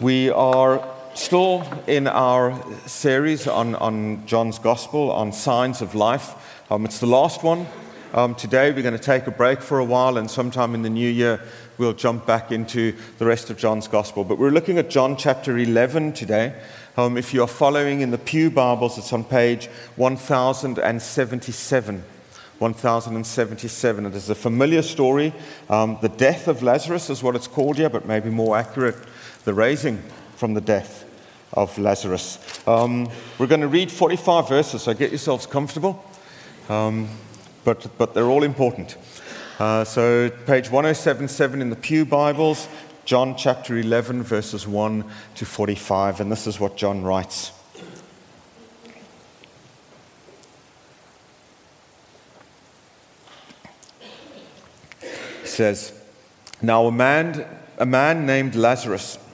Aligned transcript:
We 0.00 0.30
are 0.30 0.88
still 1.14 1.66
in 1.88 2.06
our 2.06 2.56
series 2.86 3.48
on, 3.48 3.74
on 3.74 4.24
John's 4.26 4.60
Gospel, 4.60 5.10
on 5.10 5.32
signs 5.32 5.82
of 5.82 5.96
life. 5.96 6.36
Um, 6.70 6.84
it's 6.84 7.00
the 7.00 7.06
last 7.06 7.42
one. 7.42 7.66
Um, 8.14 8.36
today 8.36 8.70
we're 8.70 8.82
going 8.82 8.96
to 8.96 9.02
take 9.02 9.26
a 9.26 9.32
break 9.32 9.60
for 9.60 9.80
a 9.80 9.84
while, 9.84 10.16
and 10.16 10.30
sometime 10.30 10.76
in 10.76 10.82
the 10.82 10.88
new 10.88 11.10
year 11.10 11.40
we'll 11.78 11.94
jump 11.94 12.26
back 12.26 12.52
into 12.52 12.94
the 13.18 13.26
rest 13.26 13.50
of 13.50 13.58
John's 13.58 13.88
Gospel. 13.88 14.22
But 14.22 14.38
we're 14.38 14.52
looking 14.52 14.78
at 14.78 14.88
John 14.88 15.16
chapter 15.16 15.58
11 15.58 16.12
today. 16.12 16.54
Um, 16.96 17.16
if 17.16 17.34
you're 17.34 17.48
following 17.48 18.00
in 18.00 18.12
the 18.12 18.18
Pew 18.18 18.52
Bibles, 18.52 18.98
it's 18.98 19.12
on 19.12 19.24
page 19.24 19.66
1077. 19.96 22.04
1077. 22.58 24.06
It 24.06 24.14
is 24.14 24.30
a 24.30 24.34
familiar 24.34 24.82
story. 24.82 25.32
Um, 25.68 25.98
the 26.02 26.08
death 26.08 26.48
of 26.48 26.62
Lazarus 26.62 27.10
is 27.10 27.22
what 27.22 27.36
it's 27.36 27.46
called 27.46 27.76
here, 27.76 27.88
but 27.88 28.06
maybe 28.06 28.30
more 28.30 28.56
accurate, 28.56 28.96
the 29.44 29.54
raising 29.54 30.02
from 30.36 30.54
the 30.54 30.60
death 30.60 31.04
of 31.52 31.76
Lazarus. 31.78 32.38
Um, 32.66 33.08
we're 33.38 33.46
going 33.46 33.60
to 33.60 33.68
read 33.68 33.90
45 33.90 34.48
verses, 34.48 34.82
so 34.82 34.94
get 34.94 35.10
yourselves 35.10 35.46
comfortable. 35.46 36.04
Um, 36.68 37.08
but, 37.64 37.86
but 37.98 38.14
they're 38.14 38.28
all 38.28 38.42
important. 38.42 38.96
Uh, 39.58 39.84
so, 39.84 40.30
page 40.46 40.70
1077 40.70 41.60
in 41.60 41.70
the 41.70 41.76
Pew 41.76 42.04
Bibles, 42.04 42.68
John 43.04 43.36
chapter 43.36 43.76
11, 43.76 44.22
verses 44.22 44.66
1 44.66 45.04
to 45.36 45.46
45. 45.46 46.20
And 46.20 46.30
this 46.30 46.46
is 46.46 46.60
what 46.60 46.76
John 46.76 47.02
writes. 47.02 47.52
says, 55.58 55.92
Now 56.62 56.86
a 56.86 56.92
man, 56.92 57.44
a 57.78 57.86
man 57.86 58.26
named 58.26 58.54
Lazarus 58.54 59.18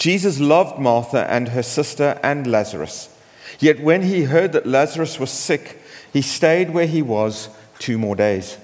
Jesus 0.00 0.40
loved 0.40 0.78
Martha 0.78 1.30
and 1.30 1.50
her 1.50 1.62
sister 1.62 2.18
and 2.22 2.46
Lazarus. 2.46 3.14
Yet 3.58 3.80
when 3.80 4.00
he 4.00 4.22
heard 4.22 4.52
that 4.52 4.66
Lazarus 4.66 5.20
was 5.20 5.30
sick, 5.30 5.78
he 6.10 6.22
stayed 6.22 6.70
where 6.70 6.86
he 6.86 7.02
was 7.02 7.50
two 7.78 7.98
more 7.98 8.16
days. 8.16 8.56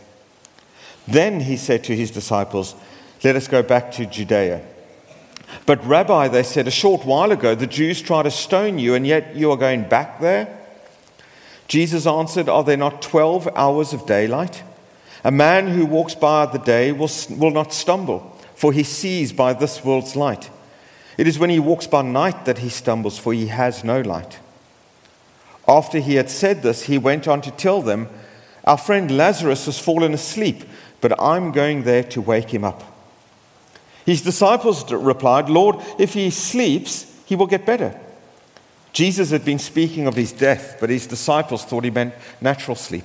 Then 1.06 1.40
he 1.40 1.58
said 1.58 1.84
to 1.84 1.94
his 1.94 2.10
disciples, 2.10 2.74
Let 3.22 3.36
us 3.36 3.48
go 3.48 3.62
back 3.62 3.92
to 3.92 4.06
Judea. 4.06 4.64
But, 5.66 5.84
Rabbi, 5.84 6.28
they 6.28 6.42
said, 6.42 6.66
a 6.68 6.70
short 6.70 7.04
while 7.04 7.30
ago 7.30 7.54
the 7.54 7.66
Jews 7.66 8.00
tried 8.00 8.22
to 8.22 8.30
stone 8.30 8.78
you, 8.78 8.94
and 8.94 9.06
yet 9.06 9.36
you 9.36 9.50
are 9.50 9.58
going 9.58 9.86
back 9.86 10.20
there? 10.20 10.48
Jesus 11.68 12.06
answered, 12.06 12.48
Are 12.48 12.64
there 12.64 12.78
not 12.78 13.02
12 13.02 13.50
hours 13.54 13.92
of 13.92 14.06
daylight? 14.06 14.62
A 15.22 15.30
man 15.30 15.68
who 15.68 15.84
walks 15.84 16.14
by 16.14 16.46
the 16.46 16.58
day 16.58 16.92
will, 16.92 17.10
will 17.36 17.50
not 17.50 17.74
stumble, 17.74 18.20
for 18.54 18.72
he 18.72 18.82
sees 18.82 19.34
by 19.34 19.52
this 19.52 19.84
world's 19.84 20.16
light. 20.16 20.48
It 21.16 21.26
is 21.26 21.38
when 21.38 21.50
he 21.50 21.58
walks 21.58 21.86
by 21.86 22.02
night 22.02 22.44
that 22.44 22.58
he 22.58 22.68
stumbles, 22.68 23.18
for 23.18 23.32
he 23.32 23.46
has 23.46 23.82
no 23.82 24.00
light. 24.00 24.38
After 25.66 25.98
he 25.98 26.14
had 26.14 26.30
said 26.30 26.62
this, 26.62 26.84
he 26.84 26.98
went 26.98 27.26
on 27.26 27.40
to 27.42 27.50
tell 27.50 27.82
them, 27.82 28.08
Our 28.64 28.78
friend 28.78 29.16
Lazarus 29.16 29.66
has 29.66 29.78
fallen 29.78 30.14
asleep, 30.14 30.64
but 31.00 31.20
I'm 31.20 31.52
going 31.52 31.82
there 31.82 32.04
to 32.04 32.20
wake 32.20 32.50
him 32.50 32.64
up. 32.64 32.82
His 34.04 34.22
disciples 34.22 34.90
replied, 34.92 35.48
Lord, 35.48 35.76
if 35.98 36.14
he 36.14 36.30
sleeps, 36.30 37.12
he 37.24 37.34
will 37.34 37.48
get 37.48 37.66
better. 37.66 37.98
Jesus 38.92 39.30
had 39.30 39.44
been 39.44 39.58
speaking 39.58 40.06
of 40.06 40.14
his 40.14 40.32
death, 40.32 40.76
but 40.80 40.90
his 40.90 41.06
disciples 41.06 41.64
thought 41.64 41.84
he 41.84 41.90
meant 41.90 42.14
natural 42.40 42.76
sleep. 42.76 43.04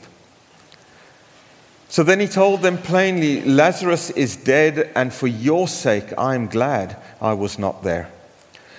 So 1.92 2.04
then 2.04 2.22
he 2.22 2.28
told 2.28 2.62
them 2.62 2.78
plainly, 2.78 3.42
Lazarus 3.42 4.12
is 4.12 4.38
dead, 4.38 4.90
and 4.96 5.14
for 5.14 5.28
your 5.28 5.68
sake 5.68 6.18
I 6.18 6.36
am 6.36 6.48
glad 6.48 6.96
I 7.20 7.34
was 7.34 7.60
not 7.60 7.84
there, 7.84 8.10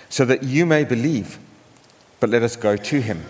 so 0.08 0.24
that 0.24 0.44
you 0.44 0.64
may 0.64 0.84
believe. 0.84 1.38
But 2.20 2.30
let 2.30 2.42
us 2.42 2.56
go 2.56 2.74
to 2.74 3.00
him. 3.02 3.22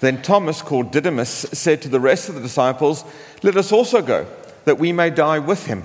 Then 0.00 0.22
Thomas, 0.22 0.62
called 0.62 0.90
Didymus, 0.90 1.28
said 1.28 1.82
to 1.82 1.90
the 1.90 2.00
rest 2.00 2.30
of 2.30 2.34
the 2.34 2.40
disciples, 2.40 3.04
Let 3.42 3.58
us 3.58 3.72
also 3.72 4.00
go, 4.00 4.26
that 4.64 4.78
we 4.78 4.90
may 4.90 5.10
die 5.10 5.38
with 5.38 5.66
him. 5.66 5.82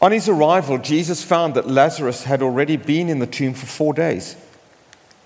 On 0.00 0.12
his 0.12 0.28
arrival, 0.28 0.78
Jesus 0.78 1.24
found 1.24 1.54
that 1.54 1.66
Lazarus 1.66 2.22
had 2.22 2.42
already 2.42 2.76
been 2.76 3.08
in 3.08 3.18
the 3.18 3.26
tomb 3.26 3.54
for 3.54 3.66
four 3.66 3.92
days. 3.92 4.36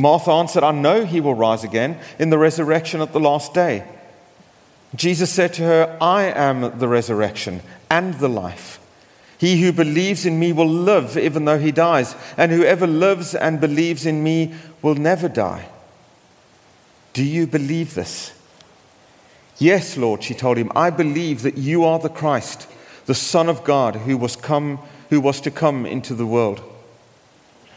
Martha 0.00 0.30
answered, 0.30 0.64
I 0.64 0.72
know 0.72 1.04
he 1.04 1.20
will 1.20 1.34
rise 1.34 1.64
again 1.64 1.98
in 2.18 2.30
the 2.30 2.38
resurrection 2.38 3.00
at 3.00 3.12
the 3.12 3.20
last 3.20 3.54
day. 3.54 3.84
Jesus 4.94 5.30
said 5.30 5.52
to 5.54 5.62
her, 5.62 5.98
I 6.00 6.24
am 6.24 6.78
the 6.78 6.88
resurrection 6.88 7.60
and 7.90 8.14
the 8.14 8.28
life. 8.28 8.80
He 9.38 9.62
who 9.62 9.72
believes 9.72 10.26
in 10.26 10.38
me 10.38 10.52
will 10.52 10.68
live 10.68 11.16
even 11.16 11.44
though 11.44 11.58
he 11.58 11.70
dies, 11.70 12.16
and 12.36 12.50
whoever 12.50 12.86
lives 12.86 13.34
and 13.34 13.60
believes 13.60 14.04
in 14.04 14.22
me 14.22 14.54
will 14.82 14.96
never 14.96 15.28
die. 15.28 15.68
Do 17.12 17.24
you 17.24 17.46
believe 17.46 17.94
this? 17.94 18.32
Yes, 19.58 19.96
Lord, 19.96 20.22
she 20.22 20.34
told 20.34 20.56
him, 20.56 20.72
I 20.74 20.90
believe 20.90 21.42
that 21.42 21.58
you 21.58 21.84
are 21.84 21.98
the 21.98 22.08
Christ, 22.08 22.68
the 23.06 23.14
Son 23.14 23.48
of 23.48 23.64
God, 23.64 23.96
who 23.96 24.16
was, 24.16 24.36
come, 24.36 24.78
who 25.10 25.20
was 25.20 25.40
to 25.42 25.50
come 25.50 25.86
into 25.86 26.14
the 26.14 26.26
world. 26.26 26.62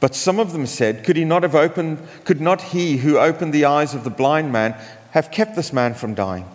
But 0.00 0.14
some 0.14 0.38
of 0.38 0.52
them 0.52 0.66
said, 0.66 1.04
Could 1.04 1.16
he 1.16 1.24
not 1.24 1.42
have 1.42 1.54
opened, 1.54 2.06
could 2.24 2.40
not 2.40 2.62
he 2.62 2.98
who 2.98 3.18
opened 3.18 3.52
the 3.52 3.64
eyes 3.64 3.94
of 3.94 4.04
the 4.04 4.10
blind 4.10 4.52
man 4.52 4.76
have 5.10 5.30
kept 5.30 5.56
this 5.56 5.72
man 5.72 5.94
from 5.94 6.14
dying? 6.14 6.46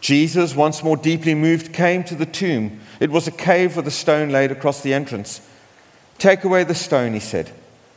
Jesus, 0.00 0.54
once 0.54 0.82
more 0.82 0.96
deeply 0.96 1.34
moved, 1.34 1.72
came 1.72 2.04
to 2.04 2.14
the 2.14 2.26
tomb. 2.26 2.80
It 3.00 3.10
was 3.10 3.26
a 3.26 3.32
cave 3.32 3.76
with 3.76 3.86
a 3.86 3.92
stone 3.92 4.30
laid 4.30 4.52
across 4.52 4.80
the 4.80 4.94
entrance. 4.94 5.46
Take 6.18 6.44
away 6.44 6.64
the 6.64 6.74
stone, 6.74 7.12
he 7.12 7.20
said. 7.20 7.50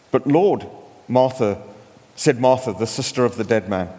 But 0.09 0.27
Lord, 0.27 0.67
Martha, 1.07 1.61
said 2.15 2.39
Martha, 2.39 2.73
the 2.73 2.87
sister 2.87 3.23
of 3.23 3.35
the 3.35 3.43
dead 3.43 3.69
man, 3.69 3.89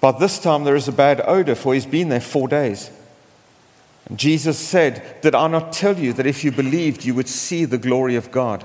By 0.00 0.12
this 0.12 0.38
time, 0.38 0.64
there 0.64 0.76
is 0.76 0.88
a 0.88 0.92
bad 0.92 1.20
odor, 1.26 1.54
for 1.54 1.74
he's 1.74 1.86
been 1.86 2.08
there 2.08 2.20
four 2.20 2.48
days. 2.48 2.90
And 4.08 4.18
Jesus 4.18 4.58
said, 4.58 5.20
Did 5.20 5.34
I 5.34 5.46
not 5.48 5.72
tell 5.72 5.98
you 5.98 6.12
that 6.14 6.26
if 6.26 6.44
you 6.44 6.52
believed, 6.52 7.04
you 7.04 7.14
would 7.14 7.28
see 7.28 7.64
the 7.64 7.78
glory 7.78 8.16
of 8.16 8.30
God? 8.30 8.64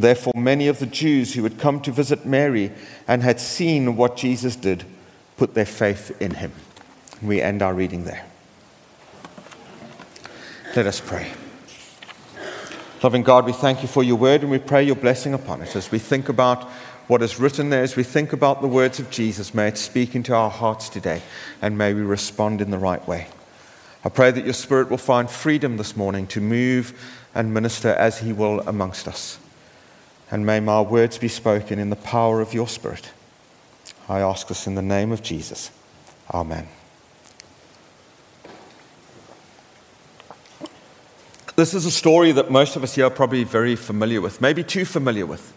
Therefore, 0.00 0.32
many 0.36 0.68
of 0.68 0.78
the 0.78 0.86
Jews 0.86 1.34
who 1.34 1.42
had 1.42 1.58
come 1.58 1.80
to 1.80 1.92
visit 1.92 2.26
Mary 2.26 2.72
and 3.06 3.22
had 3.22 3.40
seen 3.40 3.96
what 3.96 4.16
Jesus 4.16 4.56
did 4.56 4.84
put 5.36 5.54
their 5.54 5.66
faith 5.66 6.20
in 6.20 6.34
him. 6.34 6.52
We 7.22 7.40
end 7.40 7.62
our 7.62 7.74
reading 7.74 8.04
there. 8.04 8.24
Let 10.76 10.86
us 10.86 11.00
pray. 11.00 11.32
Loving 13.02 13.22
God, 13.22 13.46
we 13.46 13.52
thank 13.52 13.82
you 13.82 13.88
for 13.88 14.02
your 14.02 14.16
word 14.16 14.42
and 14.42 14.50
we 14.50 14.58
pray 14.58 14.82
your 14.82 14.96
blessing 14.96 15.32
upon 15.32 15.62
it 15.62 15.74
as 15.76 15.90
we 15.90 15.98
think 15.98 16.28
about 16.28 16.64
what 17.06 17.22
is 17.22 17.40
written 17.40 17.70
there, 17.70 17.82
as 17.82 17.96
we 17.96 18.02
think 18.02 18.32
about 18.32 18.60
the 18.60 18.68
words 18.68 18.98
of 18.98 19.10
Jesus. 19.10 19.54
May 19.54 19.68
it 19.68 19.78
speak 19.78 20.14
into 20.14 20.34
our 20.34 20.50
hearts 20.50 20.88
today 20.88 21.22
and 21.62 21.78
may 21.78 21.94
we 21.94 22.02
respond 22.02 22.60
in 22.60 22.70
the 22.70 22.78
right 22.78 23.06
way. 23.08 23.28
I 24.04 24.08
pray 24.08 24.30
that 24.30 24.44
your 24.44 24.54
spirit 24.54 24.90
will 24.90 24.98
find 24.98 25.30
freedom 25.30 25.76
this 25.76 25.96
morning 25.96 26.26
to 26.28 26.40
move 26.40 26.92
and 27.34 27.54
minister 27.54 27.90
as 27.90 28.18
he 28.18 28.32
will 28.32 28.60
amongst 28.60 29.08
us. 29.08 29.38
And 30.30 30.44
may 30.44 30.60
my 30.60 30.80
words 30.80 31.18
be 31.18 31.28
spoken 31.28 31.78
in 31.78 31.90
the 31.90 31.96
power 31.96 32.40
of 32.40 32.52
your 32.52 32.68
spirit. 32.68 33.10
I 34.08 34.20
ask 34.20 34.48
this 34.48 34.66
in 34.66 34.74
the 34.74 34.82
name 34.82 35.12
of 35.12 35.22
Jesus. 35.22 35.70
Amen. 36.32 36.68
This 41.56 41.74
is 41.74 41.86
a 41.86 41.90
story 41.90 42.30
that 42.32 42.50
most 42.50 42.76
of 42.76 42.84
us 42.84 42.94
here 42.94 43.06
are 43.06 43.10
probably 43.10 43.42
very 43.42 43.74
familiar 43.74 44.20
with, 44.20 44.40
maybe 44.40 44.62
too 44.62 44.84
familiar 44.84 45.26
with. 45.26 45.52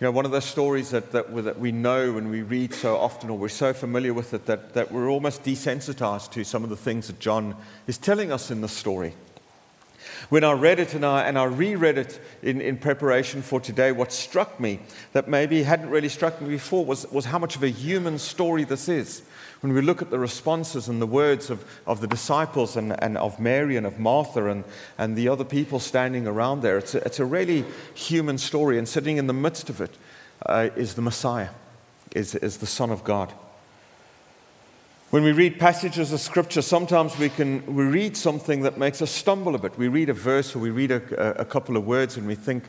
You 0.00 0.06
know, 0.06 0.10
one 0.12 0.24
of 0.24 0.30
those 0.30 0.46
stories 0.46 0.90
that, 0.90 1.12
that, 1.12 1.34
that 1.44 1.58
we 1.58 1.72
know 1.72 2.16
and 2.16 2.30
we 2.30 2.42
read 2.42 2.72
so 2.72 2.96
often, 2.96 3.30
or 3.30 3.36
we're 3.36 3.48
so 3.48 3.72
familiar 3.72 4.14
with 4.14 4.34
it, 4.34 4.46
that, 4.46 4.74
that 4.74 4.90
we're 4.90 5.10
almost 5.10 5.44
desensitized 5.44 6.32
to 6.32 6.42
some 6.42 6.64
of 6.64 6.70
the 6.70 6.76
things 6.76 7.08
that 7.08 7.20
John 7.20 7.54
is 7.86 7.98
telling 7.98 8.32
us 8.32 8.50
in 8.50 8.60
the 8.60 8.68
story. 8.68 9.14
When 10.28 10.44
I 10.44 10.52
read 10.52 10.78
it 10.78 10.94
and 10.94 11.04
I, 11.04 11.22
and 11.24 11.38
I 11.38 11.44
reread 11.44 11.98
it 11.98 12.20
in, 12.42 12.60
in 12.60 12.76
preparation 12.76 13.42
for 13.42 13.60
today, 13.60 13.92
what 13.92 14.12
struck 14.12 14.58
me 14.58 14.80
that 15.12 15.28
maybe 15.28 15.62
hadn't 15.62 15.90
really 15.90 16.08
struck 16.08 16.40
me 16.40 16.48
before 16.48 16.84
was, 16.84 17.10
was 17.10 17.26
how 17.26 17.38
much 17.38 17.56
of 17.56 17.62
a 17.62 17.68
human 17.68 18.18
story 18.18 18.64
this 18.64 18.88
is. 18.88 19.22
When 19.60 19.72
we 19.72 19.80
look 19.80 20.02
at 20.02 20.10
the 20.10 20.18
responses 20.18 20.88
and 20.88 21.00
the 21.00 21.06
words 21.06 21.48
of, 21.48 21.64
of 21.86 22.00
the 22.00 22.06
disciples 22.06 22.76
and, 22.76 23.02
and 23.02 23.16
of 23.16 23.40
Mary 23.40 23.76
and 23.76 23.86
of 23.86 23.98
Martha 23.98 24.50
and, 24.50 24.64
and 24.98 25.16
the 25.16 25.28
other 25.28 25.44
people 25.44 25.80
standing 25.80 26.26
around 26.26 26.60
there, 26.60 26.76
it's 26.78 26.94
a, 26.94 26.98
it's 27.04 27.18
a 27.18 27.24
really 27.24 27.64
human 27.94 28.36
story. 28.36 28.76
And 28.76 28.86
sitting 28.86 29.16
in 29.16 29.26
the 29.26 29.32
midst 29.32 29.70
of 29.70 29.80
it 29.80 29.96
uh, 30.44 30.68
is 30.76 30.94
the 30.94 31.02
Messiah, 31.02 31.48
is, 32.14 32.34
is 32.34 32.58
the 32.58 32.66
Son 32.66 32.90
of 32.90 33.04
God. 33.04 33.32
When 35.14 35.22
we 35.22 35.30
read 35.30 35.60
passages 35.60 36.12
of 36.12 36.18
scripture, 36.18 36.60
sometimes 36.60 37.16
we 37.16 37.28
can 37.28 37.64
we 37.72 37.84
read 37.84 38.16
something 38.16 38.62
that 38.62 38.78
makes 38.78 39.00
us 39.00 39.12
stumble 39.12 39.54
a 39.54 39.58
bit. 39.58 39.78
We 39.78 39.86
read 39.86 40.08
a 40.08 40.12
verse 40.12 40.56
or 40.56 40.58
we 40.58 40.70
read 40.70 40.90
a, 40.90 41.40
a 41.40 41.44
couple 41.44 41.76
of 41.76 41.86
words 41.86 42.16
and 42.16 42.26
we 42.26 42.34
think, 42.34 42.64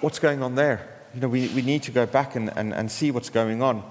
what's 0.00 0.18
going 0.18 0.42
on 0.42 0.56
there? 0.56 0.88
You 1.14 1.20
know, 1.20 1.28
we, 1.28 1.46
we 1.54 1.62
need 1.62 1.84
to 1.84 1.92
go 1.92 2.04
back 2.04 2.34
and, 2.34 2.50
and, 2.56 2.74
and 2.74 2.90
see 2.90 3.12
what's 3.12 3.30
going 3.30 3.62
on. 3.62 3.88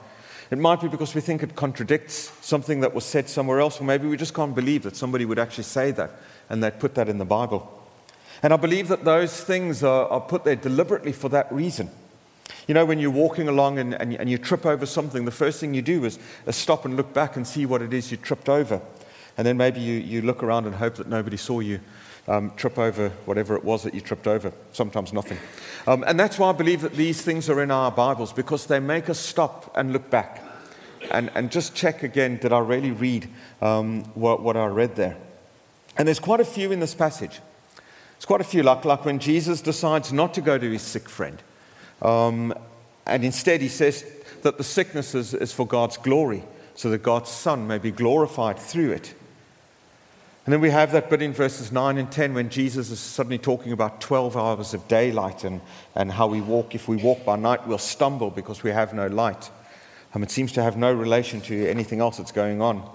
It 0.52 0.58
might 0.58 0.82
be 0.82 0.90
because 0.90 1.16
we 1.16 1.22
think 1.22 1.44
it 1.44 1.56
contradicts 1.56 2.30
something 2.46 2.82
that 2.82 2.94
was 2.94 3.06
said 3.06 3.30
somewhere 3.30 3.62
else, 3.62 3.80
or 3.80 3.86
maybe 3.86 4.06
we 4.06 4.18
just 4.18 4.34
can't 4.34 4.54
believe 4.54 4.84
that 4.84 4.98
somebody 4.98 5.24
would 5.24 5.40
actually 5.40 5.64
say 5.64 5.92
that 5.92 6.12
and 6.50 6.62
they'd 6.62 6.82
put 6.82 6.94
that 6.96 7.08
in 7.08 7.20
the 7.20 7.24
Bible. 7.24 7.72
And 8.44 8.52
I 8.52 8.58
believe 8.58 8.90
that 8.90 9.06
those 9.06 9.42
things 9.42 9.82
are, 9.82 10.10
are 10.10 10.20
put 10.20 10.44
there 10.44 10.58
deliberately 10.58 11.14
for 11.14 11.30
that 11.30 11.50
reason. 11.54 11.90
You 12.68 12.74
know, 12.74 12.86
when 12.86 13.00
you're 13.00 13.12
walking 13.12 13.48
along 13.48 13.80
and, 13.80 13.94
and, 13.94 14.14
and 14.14 14.30
you 14.30 14.38
trip 14.38 14.66
over 14.66 14.86
something, 14.86 15.26
the 15.26 15.32
first 15.32 15.60
thing 15.60 15.74
you 15.74 15.82
do 15.82 16.06
is, 16.06 16.20
is, 16.46 16.56
stop 16.56 16.86
and 16.86 16.96
look 16.96 17.14
back 17.14 17.36
and 17.36 17.46
see 17.46 17.66
what 17.66 17.82
it 17.82 17.94
is 17.94 18.12
you 18.12 18.18
tripped 18.18 18.50
over. 18.50 18.82
And 19.38 19.46
then 19.46 19.58
maybe 19.58 19.80
you, 19.80 19.96
you 20.00 20.22
look 20.22 20.44
around 20.44 20.66
and 20.66 20.76
hope 20.76 20.96
that 20.96 21.08
nobody 21.08 21.38
saw 21.38 21.60
you 21.60 21.80
um, 22.28 22.52
trip 22.56 22.78
over 22.78 23.10
whatever 23.26 23.56
it 23.56 23.64
was 23.64 23.84
that 23.84 23.94
you 23.94 24.02
tripped 24.02 24.28
over, 24.28 24.52
sometimes 24.74 25.14
nothing. 25.14 25.38
Um, 25.86 26.04
and 26.06 26.20
that's 26.20 26.38
why 26.38 26.50
I 26.50 26.54
believe 26.54 26.82
that 26.82 26.94
these 26.94 27.22
things 27.22 27.50
are 27.50 27.62
in 27.62 27.72
our 27.72 27.92
Bibles, 27.92 28.34
because 28.34 28.66
they 28.66 28.80
make 28.80 29.10
us 29.10 29.20
stop 29.20 29.76
and 29.78 29.94
look 29.94 30.10
back 30.10 30.44
and, 31.12 31.32
and 31.36 31.52
just 31.52 31.76
check 31.76 32.04
again 32.04 32.38
did 32.38 32.52
I 32.52 32.60
really 32.60 32.92
read 32.92 33.30
um, 33.62 34.04
what, 34.16 34.42
what 34.42 34.58
I 34.58 34.66
read 34.66 34.96
there? 34.96 35.18
And 35.98 36.08
there's 36.08 36.20
quite 36.20 36.40
a 36.40 36.46
few 36.46 36.72
in 36.72 36.80
this 36.80 36.94
passage. 36.94 37.40
There's 38.14 38.26
quite 38.26 38.42
a 38.42 38.46
few, 38.46 38.64
like, 38.64 38.86
like 38.86 39.06
when 39.06 39.20
Jesus 39.20 39.62
decides 39.62 40.12
not 40.12 40.34
to 40.36 40.42
go 40.42 40.58
to 40.58 40.72
his 40.72 40.82
sick 40.82 41.10
friend. 41.10 41.42
Um, 42.02 42.54
and 43.06 43.24
instead, 43.24 43.62
he 43.62 43.70
says 43.70 44.06
that 44.44 44.58
the 44.58 44.64
sickness 44.64 45.16
is, 45.16 45.34
is 45.34 45.54
for 45.54 45.66
God's 45.66 45.98
glory, 45.98 46.44
so 46.76 46.90
that 46.90 47.04
God's 47.04 47.30
Son 47.30 47.68
may 47.68 47.78
be 47.78 47.92
glorified 47.92 48.60
through 48.60 48.92
it. 48.92 49.14
And 50.48 50.54
then 50.54 50.62
we 50.62 50.70
have 50.70 50.94
that 50.94 51.10
bit 51.10 51.22
in 51.22 51.34
verses 51.34 51.74
9 51.74 51.98
and 51.98 52.10
10 52.10 52.34
when 52.34 52.50
Jesus 52.50 52.90
is 52.90 53.02
suddenly 53.02 53.38
talking 53.38 53.74
about 53.74 54.00
12 54.00 54.38
hours 54.38 54.74
of 54.74 54.88
daylight 54.88 55.44
and, 55.44 55.60
and 55.94 56.10
how 56.10 56.28
we 56.28 56.40
walk. 56.40 56.74
If 56.74 56.88
we 56.88 56.96
walk 56.96 57.26
by 57.26 57.36
night, 57.36 57.68
we'll 57.68 57.78
stumble 57.78 58.30
because 58.30 58.64
we 58.64 58.72
have 58.72 58.94
no 58.94 59.08
light. 59.08 59.52
Um, 60.14 60.24
it 60.24 60.32
seems 60.32 60.54
to 60.54 60.64
have 60.64 60.78
no 60.78 60.94
relation 60.94 61.42
to 61.42 61.68
anything 61.68 62.00
else 62.00 62.16
that's 62.16 62.32
going 62.32 62.62
on. 62.62 62.90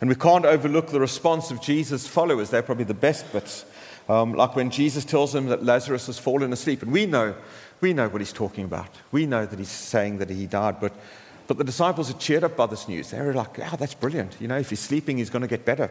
And 0.00 0.08
we 0.08 0.16
can't 0.16 0.46
overlook 0.46 0.88
the 0.88 1.00
response 1.00 1.50
of 1.50 1.60
Jesus' 1.60 2.06
followers. 2.06 2.48
They're 2.48 2.62
probably 2.62 2.84
the 2.84 2.94
best 2.94 3.30
bits. 3.30 3.66
Um, 4.08 4.32
like 4.32 4.56
when 4.56 4.70
Jesus 4.70 5.04
tells 5.04 5.34
them 5.34 5.46
that 5.46 5.64
Lazarus 5.64 6.06
has 6.06 6.18
fallen 6.18 6.50
asleep. 6.50 6.82
And 6.82 6.92
we 6.92 7.04
know 7.04 7.34
we 7.80 7.92
know 7.92 8.08
what 8.08 8.20
he's 8.20 8.32
talking 8.32 8.64
about. 8.64 8.88
We 9.12 9.26
know 9.26 9.46
that 9.46 9.58
he's 9.58 9.68
saying 9.68 10.18
that 10.18 10.30
he 10.30 10.46
died, 10.46 10.80
but, 10.80 10.92
but 11.46 11.58
the 11.58 11.64
disciples 11.64 12.10
are 12.10 12.18
cheered 12.18 12.44
up 12.44 12.56
by 12.56 12.66
this 12.66 12.88
news. 12.88 13.10
They're 13.10 13.34
like, 13.34 13.58
oh, 13.58 13.76
that's 13.76 13.94
brilliant. 13.94 14.36
You 14.40 14.48
know, 14.48 14.58
if 14.58 14.70
he's 14.70 14.80
sleeping, 14.80 15.18
he's 15.18 15.30
going 15.30 15.42
to 15.42 15.48
get 15.48 15.64
better. 15.64 15.90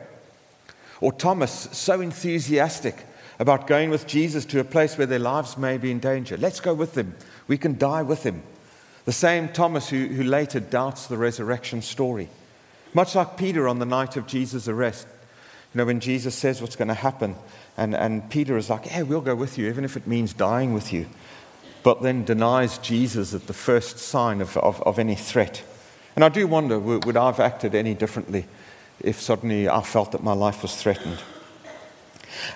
Or 1.01 1.11
Thomas, 1.11 1.51
so 1.71 2.01
enthusiastic 2.01 3.05
about 3.39 3.67
going 3.67 3.89
with 3.89 4.07
Jesus 4.07 4.45
to 4.45 4.59
a 4.59 4.63
place 4.63 4.97
where 4.97 5.07
their 5.07 5.19
lives 5.19 5.57
may 5.57 5.77
be 5.77 5.91
in 5.91 5.99
danger. 5.99 6.37
Let's 6.37 6.59
go 6.59 6.73
with 6.73 6.97
him. 6.97 7.15
We 7.47 7.57
can 7.57 7.77
die 7.77 8.03
with 8.03 8.23
him. 8.23 8.41
The 9.05 9.11
same 9.11 9.49
Thomas 9.49 9.89
who, 9.89 10.07
who 10.07 10.23
later 10.23 10.59
doubts 10.59 11.07
the 11.07 11.17
resurrection 11.17 11.81
story. 11.81 12.29
Much 12.93 13.15
like 13.15 13.37
Peter 13.37 13.67
on 13.67 13.79
the 13.79 13.85
night 13.85 14.15
of 14.15 14.27
Jesus' 14.27 14.67
arrest. 14.67 15.07
You 15.73 15.79
know, 15.79 15.85
when 15.85 15.99
Jesus 15.99 16.35
says 16.35 16.61
what's 16.61 16.75
going 16.75 16.87
to 16.87 16.93
happen, 16.93 17.35
and, 17.75 17.95
and 17.95 18.29
Peter 18.29 18.55
is 18.55 18.69
like, 18.69 18.85
yeah, 18.85 19.01
we'll 19.01 19.21
go 19.21 19.35
with 19.35 19.57
you, 19.57 19.67
even 19.67 19.83
if 19.83 19.97
it 19.97 20.07
means 20.07 20.31
dying 20.31 20.73
with 20.73 20.93
you 20.93 21.07
but 21.83 22.01
then 22.01 22.23
denies 22.23 22.77
Jesus 22.77 23.33
at 23.33 23.47
the 23.47 23.53
first 23.53 23.99
sign 23.99 24.41
of, 24.41 24.57
of, 24.57 24.81
of 24.83 24.97
any 24.97 25.15
threat. 25.15 25.61
And 26.15 26.23
I 26.23 26.29
do 26.29 26.47
wonder 26.47 26.79
would, 26.79 27.05
would 27.05 27.17
I 27.17 27.27
have 27.27 27.39
acted 27.39 27.75
any 27.75 27.93
differently 27.93 28.45
if 29.01 29.21
suddenly 29.21 29.67
I 29.67 29.81
felt 29.81 30.13
that 30.13 30.23
my 30.23 30.33
life 30.33 30.61
was 30.61 30.75
threatened? 30.75 31.19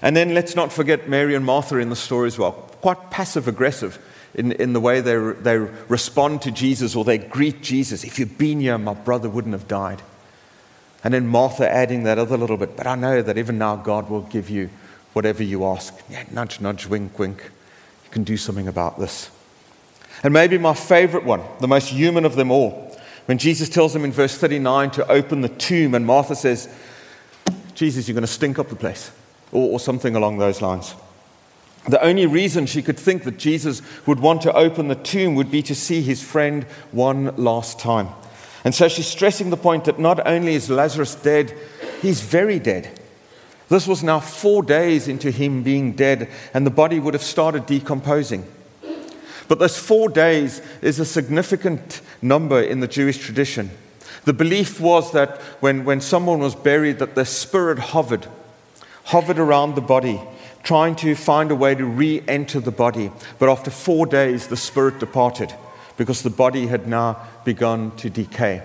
And 0.02 0.16
then 0.16 0.34
let's 0.34 0.56
not 0.56 0.72
forget 0.72 1.10
Mary 1.10 1.36
and 1.36 1.46
Martha 1.46 1.78
in 1.78 1.90
the 1.90 1.96
story 1.96 2.28
as 2.28 2.38
well. 2.38 2.54
Quite 2.82 3.12
passive 3.12 3.48
aggressive 3.48 4.00
in, 4.34 4.54
in 4.54 4.74
the 4.74 4.80
way 4.80 5.02
they, 5.02 5.18
they 5.18 5.58
respond 5.58 6.42
to 6.44 6.52
Jesus 6.52 6.96
or 6.96 7.04
they 7.04 7.18
greet 7.18 7.62
Jesus. 7.62 8.04
If 8.04 8.18
you'd 8.18 8.38
been 8.38 8.62
here, 8.62 8.78
my 8.78 8.94
brother 8.94 9.30
wouldn't 9.30 9.54
have 9.54 9.68
died. 9.68 10.02
And 11.04 11.14
then 11.14 11.28
Martha 11.28 11.70
adding 11.70 12.04
that 12.04 12.18
other 12.18 12.38
little 12.38 12.58
bit, 12.58 12.76
but 12.76 12.88
I 12.88 12.96
know 12.96 13.22
that 13.22 13.38
even 13.38 13.58
now 13.58 13.76
God 13.76 14.10
will 14.10 14.24
give 14.24 14.50
you 14.50 14.70
whatever 15.14 15.44
you 15.44 15.66
ask. 15.66 15.94
Yeah, 16.10 16.24
nudge, 16.32 16.60
nudge, 16.60 16.88
wink, 16.88 17.18
wink 17.20 17.52
can 18.18 18.24
do 18.24 18.36
something 18.36 18.68
about 18.68 19.00
this. 19.00 19.30
And 20.24 20.34
maybe 20.34 20.58
my 20.58 20.74
favorite 20.74 21.24
one, 21.24 21.44
the 21.60 21.68
most 21.68 21.90
human 21.90 22.26
of 22.26 22.36
them 22.36 22.50
all, 22.50 22.98
when 23.28 23.38
Jesus 23.38 23.70
tells 23.70 23.94
them 23.94 24.04
in 24.04 24.12
verse 24.12 24.36
39 24.36 24.90
to 24.92 25.08
open 25.08 25.42
the 25.42 25.50
tomb, 25.50 25.94
and 25.94 26.04
Martha 26.04 26.36
says, 26.36 26.68
Jesus, 27.76 28.08
you're 28.08 28.16
going 28.16 28.24
to 28.24 28.28
stink 28.28 28.58
up 28.58 28.70
the 28.70 28.76
place, 28.76 29.12
or, 29.52 29.74
or 29.74 29.80
something 29.80 30.16
along 30.16 30.40
those 30.40 30.64
lines. 30.64 30.96
The 31.88 32.02
only 32.04 32.26
reason 32.26 32.66
she 32.66 32.82
could 32.82 32.98
think 32.98 33.24
that 33.26 33.38
Jesus 33.38 33.84
would 34.08 34.20
want 34.20 34.42
to 34.42 34.54
open 34.54 34.88
the 34.88 34.96
tomb 34.96 35.36
would 35.36 35.52
be 35.52 35.62
to 35.62 35.76
see 35.76 36.02
his 36.02 36.24
friend 36.24 36.64
one 36.92 37.36
last 37.36 37.80
time. 37.80 38.10
And 38.64 38.74
so 38.74 38.88
she's 38.88 39.06
stressing 39.06 39.52
the 39.52 39.58
point 39.58 39.86
that 39.86 40.00
not 40.00 40.26
only 40.26 40.56
is 40.56 40.72
Lazarus 40.72 41.14
dead, 41.14 41.56
he's 42.02 42.22
very 42.22 42.58
dead. 42.58 42.97
This 43.70 43.88
was 43.88 44.02
now 44.02 44.20
four 44.20 44.64
days 44.64 45.08
into 45.08 45.30
him 45.30 45.62
being 45.62 45.92
dead, 45.92 46.30
and 46.54 46.66
the 46.66 46.72
body 46.72 47.00
would 47.00 47.14
have 47.14 47.24
started 47.24 47.66
decomposing. 47.66 48.46
But 49.48 49.60
those 49.60 49.78
four 49.78 50.10
days 50.10 50.62
is 50.82 51.00
a 51.00 51.06
significant 51.06 52.02
number 52.22 52.62
in 52.62 52.80
the 52.80 52.88
Jewish 52.88 53.18
tradition. 53.18 53.72
The 54.26 54.34
belief 54.34 54.80
was 54.80 55.12
that 55.14 55.42
when, 55.62 55.86
when 55.86 56.02
someone 56.02 56.40
was 56.40 56.56
buried, 56.56 57.00
that 57.00 57.16
the 57.16 57.26
spirit 57.26 57.80
hovered, 57.80 58.28
hovered 59.06 59.40
around 59.40 59.76
the 59.76 59.82
body, 59.82 60.20
trying 60.64 60.96
to 60.98 61.16
find 61.16 61.50
a 61.50 61.56
way 61.56 61.76
to 61.76 61.86
re-enter 61.86 62.60
the 62.60 62.72
body. 62.72 63.10
But 63.40 63.50
after 63.50 63.72
four 63.72 64.06
days, 64.06 64.48
the 64.48 64.58
spirit 64.58 65.00
departed 65.00 65.54
because 65.96 66.24
the 66.24 66.30
body 66.30 66.68
had 66.68 66.88
now 66.88 67.26
begun 67.46 67.96
to 67.98 68.10
decay. 68.10 68.64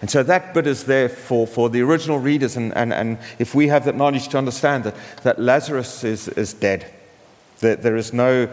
And 0.00 0.10
so 0.10 0.22
that 0.22 0.52
bit 0.52 0.66
is 0.66 0.84
there 0.84 1.08
for, 1.08 1.46
for 1.46 1.70
the 1.70 1.80
original 1.80 2.18
readers, 2.18 2.56
and, 2.56 2.76
and, 2.76 2.92
and 2.92 3.18
if 3.38 3.54
we 3.54 3.68
have 3.68 3.84
that 3.86 3.96
knowledge 3.96 4.28
to 4.28 4.38
understand 4.38 4.84
that, 4.84 4.94
that 5.22 5.38
Lazarus 5.38 6.04
is, 6.04 6.28
is 6.28 6.52
dead, 6.52 6.92
that 7.60 7.82
there 7.82 7.96
is 7.96 8.12
no 8.12 8.48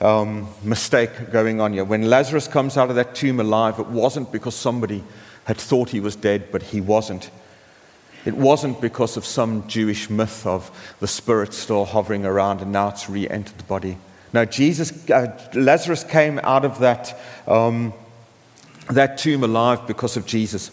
um, 0.00 0.48
mistake 0.62 1.30
going 1.30 1.60
on 1.60 1.72
here. 1.72 1.84
When 1.84 2.08
Lazarus 2.08 2.48
comes 2.48 2.76
out 2.76 2.90
of 2.90 2.96
that 2.96 3.14
tomb 3.14 3.40
alive, 3.40 3.78
it 3.78 3.86
wasn't 3.88 4.32
because 4.32 4.54
somebody 4.54 5.04
had 5.44 5.58
thought 5.58 5.90
he 5.90 6.00
was 6.00 6.16
dead, 6.16 6.50
but 6.52 6.62
he 6.62 6.80
wasn't. 6.80 7.30
It 8.24 8.34
wasn't 8.34 8.80
because 8.80 9.16
of 9.16 9.24
some 9.24 9.66
Jewish 9.68 10.10
myth 10.10 10.46
of 10.46 10.70
the 11.00 11.06
spirit 11.06 11.54
still 11.54 11.84
hovering 11.84 12.26
around 12.26 12.60
and 12.60 12.72
now 12.72 12.88
it's 12.88 13.08
re 13.08 13.28
entered 13.28 13.56
the 13.56 13.64
body. 13.64 13.96
No, 14.32 14.44
Jesus, 14.44 15.08
uh, 15.10 15.38
Lazarus 15.54 16.04
came 16.04 16.38
out 16.42 16.64
of 16.64 16.80
that, 16.80 17.18
um, 17.46 17.94
that 18.90 19.18
tomb 19.18 19.44
alive 19.44 19.86
because 19.86 20.16
of 20.16 20.26
Jesus. 20.26 20.70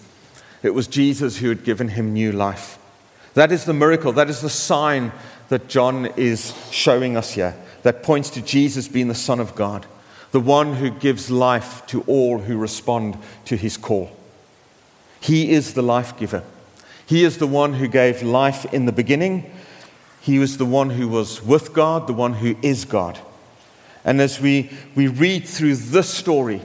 It 0.63 0.73
was 0.73 0.87
Jesus 0.87 1.37
who 1.37 1.49
had 1.49 1.63
given 1.63 1.89
him 1.89 2.13
new 2.13 2.31
life. 2.31 2.79
That 3.33 3.51
is 3.51 3.65
the 3.65 3.73
miracle. 3.73 4.13
That 4.13 4.29
is 4.29 4.41
the 4.41 4.49
sign 4.49 5.11
that 5.49 5.67
John 5.67 6.07
is 6.17 6.53
showing 6.71 7.17
us 7.17 7.33
here 7.33 7.55
that 7.83 8.01
points 8.01 8.31
to 8.31 8.41
Jesus 8.41 8.87
being 8.87 9.09
the 9.09 9.13
Son 9.13 9.39
of 9.39 9.53
God, 9.53 9.85
the 10.31 10.39
one 10.39 10.73
who 10.73 10.89
gives 10.89 11.29
life 11.29 11.85
to 11.85 12.01
all 12.07 12.39
who 12.39 12.57
respond 12.57 13.15
to 13.45 13.55
his 13.55 13.77
call. 13.77 14.09
He 15.19 15.51
is 15.51 15.75
the 15.75 15.83
life 15.83 16.17
giver. 16.17 16.41
He 17.05 17.23
is 17.23 17.37
the 17.37 17.45
one 17.45 17.75
who 17.75 17.87
gave 17.87 18.23
life 18.23 18.65
in 18.73 18.87
the 18.87 18.91
beginning. 18.91 19.51
He 20.19 20.39
was 20.39 20.57
the 20.57 20.65
one 20.65 20.89
who 20.89 21.07
was 21.07 21.43
with 21.43 21.73
God, 21.73 22.07
the 22.07 22.13
one 22.13 22.33
who 22.33 22.55
is 22.63 22.85
God. 22.85 23.19
And 24.03 24.19
as 24.19 24.41
we, 24.41 24.71
we 24.95 25.07
read 25.07 25.47
through 25.47 25.75
this 25.75 26.09
story, 26.09 26.61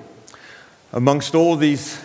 amongst 0.92 1.34
all 1.34 1.56
these 1.56 2.02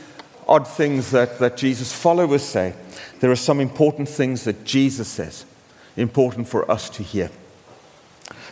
odd 0.48 0.68
things 0.68 1.12
that, 1.12 1.40
that 1.40 1.58
Jesus' 1.58 1.92
followers 1.94 2.44
say, 2.44 2.74
there 3.20 3.32
are 3.32 3.36
some 3.36 3.60
important 3.60 4.08
things 4.10 4.44
that 4.44 4.64
Jesus 4.64 5.08
says, 5.08 5.46
important 5.98 6.48
for 6.48 6.70
us 6.70 6.90
to 6.92 7.04
hear. 7.04 7.32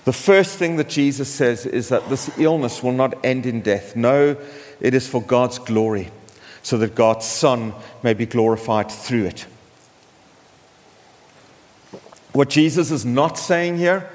The 0.05 0.13
first 0.13 0.57
thing 0.57 0.75
that 0.77 0.89
Jesus 0.89 1.29
says 1.29 1.65
is 1.65 1.89
that 1.89 2.09
this 2.09 2.37
illness 2.37 2.83
will 2.83 2.91
not 2.91 3.13
end 3.23 3.45
in 3.45 3.61
death. 3.61 3.95
No, 3.95 4.35
it 4.81 4.93
is 4.93 5.07
for 5.07 5.21
God's 5.21 5.59
glory, 5.59 6.09
so 6.61 6.77
that 6.77 6.95
God's 6.95 7.25
Son 7.25 7.73
may 8.01 8.13
be 8.13 8.25
glorified 8.25 8.91
through 8.91 9.25
it. 9.25 9.45
What 12.33 12.49
Jesus 12.49 12.89
is 12.89 13.05
not 13.05 13.37
saying 13.37 13.77
here, 13.77 14.09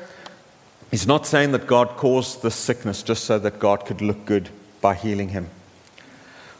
he's 0.90 1.06
not 1.06 1.26
saying 1.26 1.52
that 1.52 1.66
God 1.66 1.90
caused 1.96 2.42
this 2.42 2.56
sickness 2.56 3.02
just 3.02 3.24
so 3.24 3.38
that 3.38 3.60
God 3.60 3.86
could 3.86 4.02
look 4.02 4.24
good 4.24 4.50
by 4.80 4.94
healing 4.94 5.28
him. 5.28 5.48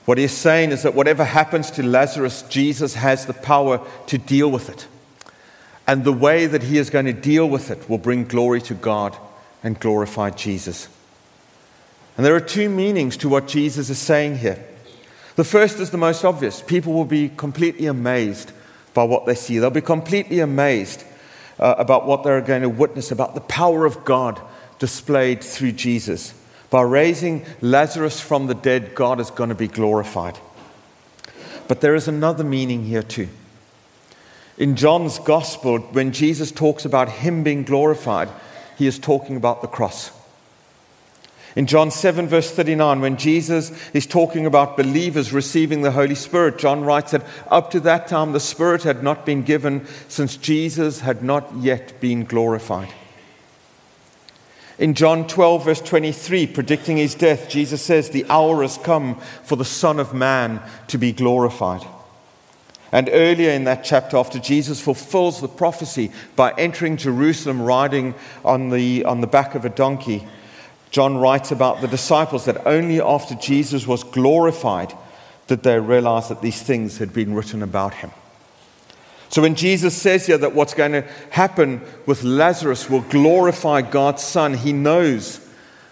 What 0.08 0.16
he's 0.16 0.32
saying 0.32 0.70
is 0.70 0.84
that 0.84 0.94
whatever 0.94 1.22
happens 1.22 1.70
to 1.72 1.82
Lazarus, 1.82 2.40
Jesus 2.48 2.94
has 2.94 3.26
the 3.26 3.34
power 3.34 3.86
to 4.06 4.16
deal 4.16 4.50
with 4.50 4.70
it. 4.70 4.86
And 5.86 6.02
the 6.02 6.14
way 6.14 6.46
that 6.46 6.62
he 6.62 6.78
is 6.78 6.88
going 6.88 7.04
to 7.04 7.12
deal 7.12 7.46
with 7.46 7.70
it 7.70 7.90
will 7.90 7.98
bring 7.98 8.24
glory 8.24 8.62
to 8.62 8.74
God 8.74 9.14
and 9.62 9.78
glorify 9.78 10.30
Jesus. 10.30 10.88
And 12.16 12.24
there 12.24 12.34
are 12.34 12.40
two 12.40 12.70
meanings 12.70 13.18
to 13.18 13.28
what 13.28 13.48
Jesus 13.48 13.90
is 13.90 13.98
saying 13.98 14.38
here. 14.38 14.64
The 15.36 15.44
first 15.44 15.78
is 15.78 15.90
the 15.90 15.98
most 15.98 16.24
obvious. 16.24 16.62
People 16.62 16.94
will 16.94 17.04
be 17.04 17.28
completely 17.28 17.84
amazed 17.84 18.52
by 18.94 19.04
what 19.04 19.26
they 19.26 19.34
see, 19.34 19.58
they'll 19.58 19.68
be 19.68 19.82
completely 19.82 20.40
amazed 20.40 21.04
uh, 21.58 21.74
about 21.76 22.06
what 22.06 22.24
they're 22.24 22.40
going 22.40 22.62
to 22.62 22.70
witness, 22.70 23.10
about 23.10 23.34
the 23.34 23.42
power 23.42 23.84
of 23.84 24.06
God 24.06 24.40
displayed 24.78 25.44
through 25.44 25.72
Jesus. 25.72 26.32
By 26.70 26.82
raising 26.82 27.46
Lazarus 27.60 28.20
from 28.20 28.46
the 28.46 28.54
dead, 28.54 28.94
God 28.94 29.20
is 29.20 29.30
going 29.30 29.48
to 29.48 29.54
be 29.54 29.68
glorified. 29.68 30.38
But 31.66 31.80
there 31.80 31.94
is 31.94 32.08
another 32.08 32.44
meaning 32.44 32.84
here, 32.84 33.02
too. 33.02 33.28
In 34.58 34.74
John's 34.76 35.18
gospel, 35.18 35.78
when 35.78 36.12
Jesus 36.12 36.50
talks 36.50 36.84
about 36.84 37.08
him 37.08 37.42
being 37.42 37.62
glorified, 37.62 38.28
he 38.76 38.86
is 38.86 38.98
talking 38.98 39.36
about 39.36 39.62
the 39.62 39.68
cross. 39.68 40.10
In 41.56 41.66
John 41.66 41.90
7, 41.90 42.28
verse 42.28 42.50
39, 42.50 43.00
when 43.00 43.16
Jesus 43.16 43.72
is 43.92 44.06
talking 44.06 44.46
about 44.46 44.76
believers 44.76 45.32
receiving 45.32 45.82
the 45.82 45.90
Holy 45.90 46.14
Spirit, 46.14 46.58
John 46.58 46.84
writes 46.84 47.12
that 47.12 47.24
up 47.50 47.70
to 47.70 47.80
that 47.80 48.08
time 48.08 48.32
the 48.32 48.40
Spirit 48.40 48.82
had 48.82 49.02
not 49.02 49.24
been 49.24 49.42
given 49.42 49.86
since 50.08 50.36
Jesus 50.36 51.00
had 51.00 51.22
not 51.22 51.56
yet 51.56 52.00
been 52.00 52.24
glorified. 52.24 52.92
In 54.78 54.94
John 54.94 55.26
12, 55.26 55.64
verse 55.64 55.80
23, 55.80 56.46
predicting 56.46 56.98
his 56.98 57.16
death, 57.16 57.48
Jesus 57.48 57.82
says, 57.82 58.10
The 58.10 58.26
hour 58.30 58.62
has 58.62 58.78
come 58.78 59.16
for 59.42 59.56
the 59.56 59.64
Son 59.64 59.98
of 59.98 60.14
Man 60.14 60.62
to 60.86 60.98
be 60.98 61.12
glorified. 61.12 61.84
And 62.92 63.10
earlier 63.12 63.50
in 63.50 63.64
that 63.64 63.84
chapter, 63.84 64.16
after 64.16 64.38
Jesus 64.38 64.80
fulfills 64.80 65.40
the 65.40 65.48
prophecy 65.48 66.12
by 66.36 66.54
entering 66.56 66.96
Jerusalem 66.96 67.60
riding 67.60 68.14
on 68.44 68.70
the, 68.70 69.04
on 69.04 69.20
the 69.20 69.26
back 69.26 69.56
of 69.56 69.64
a 69.64 69.68
donkey, 69.68 70.26
John 70.90 71.18
writes 71.18 71.50
about 71.50 71.80
the 71.80 71.88
disciples 71.88 72.44
that 72.46 72.66
only 72.66 73.00
after 73.00 73.34
Jesus 73.34 73.86
was 73.86 74.04
glorified 74.04 74.94
did 75.48 75.64
they 75.64 75.78
realize 75.80 76.28
that 76.28 76.40
these 76.40 76.62
things 76.62 76.98
had 76.98 77.12
been 77.12 77.34
written 77.34 77.62
about 77.62 77.94
him. 77.94 78.10
So 79.30 79.42
when 79.42 79.54
Jesus 79.54 80.00
says 80.00 80.26
here 80.26 80.38
that 80.38 80.54
what's 80.54 80.74
going 80.74 80.92
to 80.92 81.04
happen 81.30 81.82
with 82.06 82.22
Lazarus 82.22 82.88
will 82.88 83.02
glorify 83.02 83.82
God's 83.82 84.22
Son, 84.22 84.54
he 84.54 84.72
knows 84.72 85.46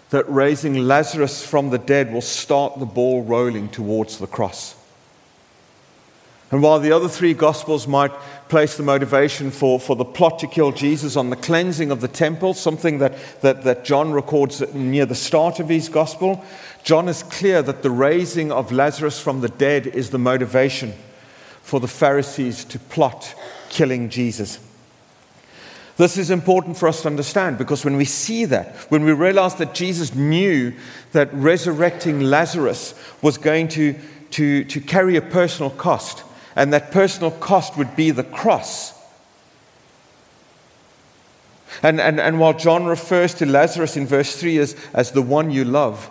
that 0.09 0.27
raising 0.29 0.75
Lazarus 0.75 1.45
from 1.45 1.69
the 1.69 1.77
dead 1.77 2.11
will 2.11 2.21
start 2.21 2.79
the 2.79 2.85
ball 2.85 3.23
rolling 3.23 3.69
towards 3.69 4.17
the 4.17 4.27
cross. 4.27 4.75
And 6.49 6.63
while 6.63 6.79
the 6.79 6.93
other 6.93 7.09
three 7.09 7.33
Gospels 7.33 7.87
might 7.87 8.13
place 8.47 8.77
the 8.77 8.83
motivation 8.83 9.51
for, 9.51 9.81
for 9.81 9.97
the 9.97 10.05
plot 10.05 10.39
to 10.39 10.47
kill 10.47 10.71
Jesus 10.71 11.17
on 11.17 11.29
the 11.29 11.35
cleansing 11.35 11.91
of 11.91 11.99
the 11.99 12.07
temple, 12.07 12.53
something 12.53 12.99
that, 12.99 13.41
that, 13.41 13.65
that 13.65 13.83
John 13.83 14.13
records 14.13 14.61
near 14.73 15.05
the 15.05 15.13
start 15.13 15.59
of 15.59 15.67
his 15.67 15.89
Gospel, 15.89 16.43
John 16.83 17.09
is 17.09 17.21
clear 17.21 17.61
that 17.61 17.83
the 17.83 17.91
raising 17.91 18.49
of 18.49 18.71
Lazarus 18.71 19.19
from 19.19 19.41
the 19.41 19.49
dead 19.49 19.87
is 19.87 20.09
the 20.09 20.17
motivation 20.17 20.93
for 21.67 21.81
the 21.81 21.87
Pharisees 21.87 22.63
to 22.63 22.79
plot 22.79 23.35
killing 23.67 24.07
Jesus. 24.07 24.57
This 25.97 26.17
is 26.17 26.31
important 26.31 26.77
for 26.77 26.87
us 26.87 27.01
to 27.01 27.09
understand 27.09 27.57
because 27.57 27.83
when 27.83 27.97
we 27.97 28.05
see 28.05 28.45
that, 28.45 28.73
when 28.87 29.03
we 29.03 29.11
realize 29.11 29.55
that 29.55 29.73
Jesus 29.73 30.15
knew 30.15 30.73
that 31.11 31.27
resurrecting 31.33 32.21
Lazarus 32.21 32.95
was 33.21 33.37
going 33.37 33.67
to, 33.67 33.95
to, 34.31 34.63
to 34.63 34.79
carry 34.79 35.17
a 35.17 35.21
personal 35.21 35.69
cost, 35.69 36.23
and 36.55 36.71
that 36.71 36.91
personal 36.91 37.31
cost 37.31 37.75
would 37.75 37.97
be 37.97 38.11
the 38.11 38.23
cross. 38.23 38.93
And, 41.83 41.99
and, 41.99 42.17
and 42.17 42.39
while 42.39 42.53
John 42.53 42.85
refers 42.85 43.33
to 43.33 43.45
Lazarus 43.45 43.97
in 43.97 44.07
verse 44.07 44.39
3 44.39 44.57
as, 44.59 44.77
as 44.93 45.11
the 45.11 45.21
one 45.21 45.51
you 45.51 45.65
love, 45.65 46.05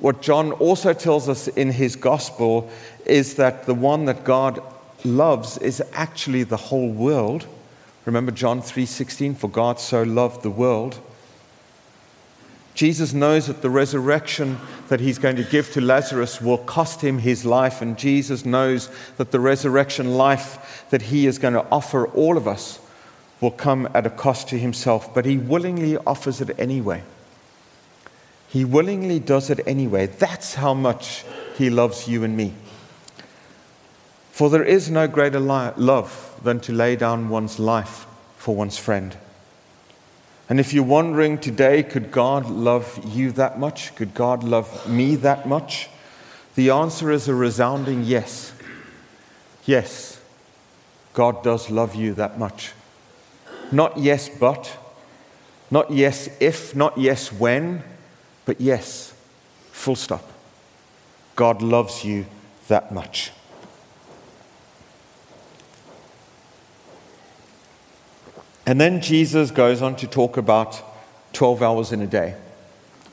what 0.00 0.22
John 0.22 0.52
also 0.52 0.94
tells 0.94 1.28
us 1.28 1.46
in 1.46 1.72
his 1.72 1.94
gospel 1.94 2.70
is 3.04 3.34
that 3.34 3.66
the 3.66 3.74
one 3.74 4.06
that 4.06 4.24
God 4.24 4.62
loves 5.04 5.58
is 5.58 5.82
actually 5.92 6.42
the 6.42 6.56
whole 6.56 6.90
world. 6.90 7.46
Remember 8.04 8.32
John 8.32 8.62
3:16 8.62 9.34
for 9.34 9.48
God 9.48 9.78
so 9.78 10.02
loved 10.02 10.42
the 10.42 10.50
world 10.50 11.00
Jesus 12.78 13.12
knows 13.12 13.48
that 13.48 13.60
the 13.60 13.70
resurrection 13.70 14.56
that 14.86 15.00
he's 15.00 15.18
going 15.18 15.34
to 15.34 15.42
give 15.42 15.72
to 15.72 15.80
Lazarus 15.80 16.40
will 16.40 16.58
cost 16.58 17.00
him 17.00 17.18
his 17.18 17.44
life, 17.44 17.82
and 17.82 17.98
Jesus 17.98 18.44
knows 18.44 18.88
that 19.16 19.32
the 19.32 19.40
resurrection 19.40 20.14
life 20.14 20.86
that 20.90 21.02
he 21.02 21.26
is 21.26 21.40
going 21.40 21.54
to 21.54 21.66
offer 21.72 22.06
all 22.06 22.36
of 22.36 22.46
us 22.46 22.78
will 23.40 23.50
come 23.50 23.88
at 23.94 24.06
a 24.06 24.10
cost 24.10 24.46
to 24.50 24.58
himself, 24.60 25.12
but 25.12 25.24
he 25.24 25.36
willingly 25.36 25.96
offers 26.06 26.40
it 26.40 26.56
anyway. 26.56 27.02
He 28.46 28.64
willingly 28.64 29.18
does 29.18 29.50
it 29.50 29.58
anyway. 29.66 30.06
That's 30.06 30.54
how 30.54 30.72
much 30.72 31.24
he 31.56 31.70
loves 31.70 32.06
you 32.06 32.22
and 32.22 32.36
me. 32.36 32.54
For 34.38 34.48
there 34.48 34.62
is 34.62 34.88
no 34.88 35.08
greater 35.08 35.40
love 35.40 36.38
than 36.44 36.60
to 36.60 36.72
lay 36.72 36.94
down 36.94 37.28
one's 37.28 37.58
life 37.58 38.06
for 38.36 38.54
one's 38.54 38.78
friend. 38.78 39.16
And 40.48 40.60
if 40.60 40.72
you're 40.72 40.84
wondering 40.84 41.38
today, 41.38 41.82
could 41.82 42.12
God 42.12 42.48
love 42.48 43.00
you 43.04 43.32
that 43.32 43.58
much? 43.58 43.96
Could 43.96 44.14
God 44.14 44.44
love 44.44 44.88
me 44.88 45.16
that 45.16 45.48
much? 45.48 45.88
The 46.54 46.70
answer 46.70 47.10
is 47.10 47.26
a 47.26 47.34
resounding 47.34 48.04
yes. 48.04 48.52
Yes, 49.64 50.20
God 51.14 51.42
does 51.42 51.68
love 51.68 51.96
you 51.96 52.14
that 52.14 52.38
much. 52.38 52.74
Not 53.72 53.98
yes, 53.98 54.28
but, 54.28 54.78
not 55.68 55.90
yes, 55.90 56.28
if, 56.38 56.76
not 56.76 56.96
yes, 56.96 57.32
when, 57.32 57.82
but 58.44 58.60
yes, 58.60 59.12
full 59.72 59.96
stop. 59.96 60.30
God 61.34 61.60
loves 61.60 62.04
you 62.04 62.26
that 62.68 62.94
much. 62.94 63.32
And 68.68 68.78
then 68.78 69.00
Jesus 69.00 69.50
goes 69.50 69.80
on 69.80 69.96
to 69.96 70.06
talk 70.06 70.36
about 70.36 70.82
12 71.32 71.62
hours 71.62 71.90
in 71.90 72.02
a 72.02 72.06
day. 72.06 72.34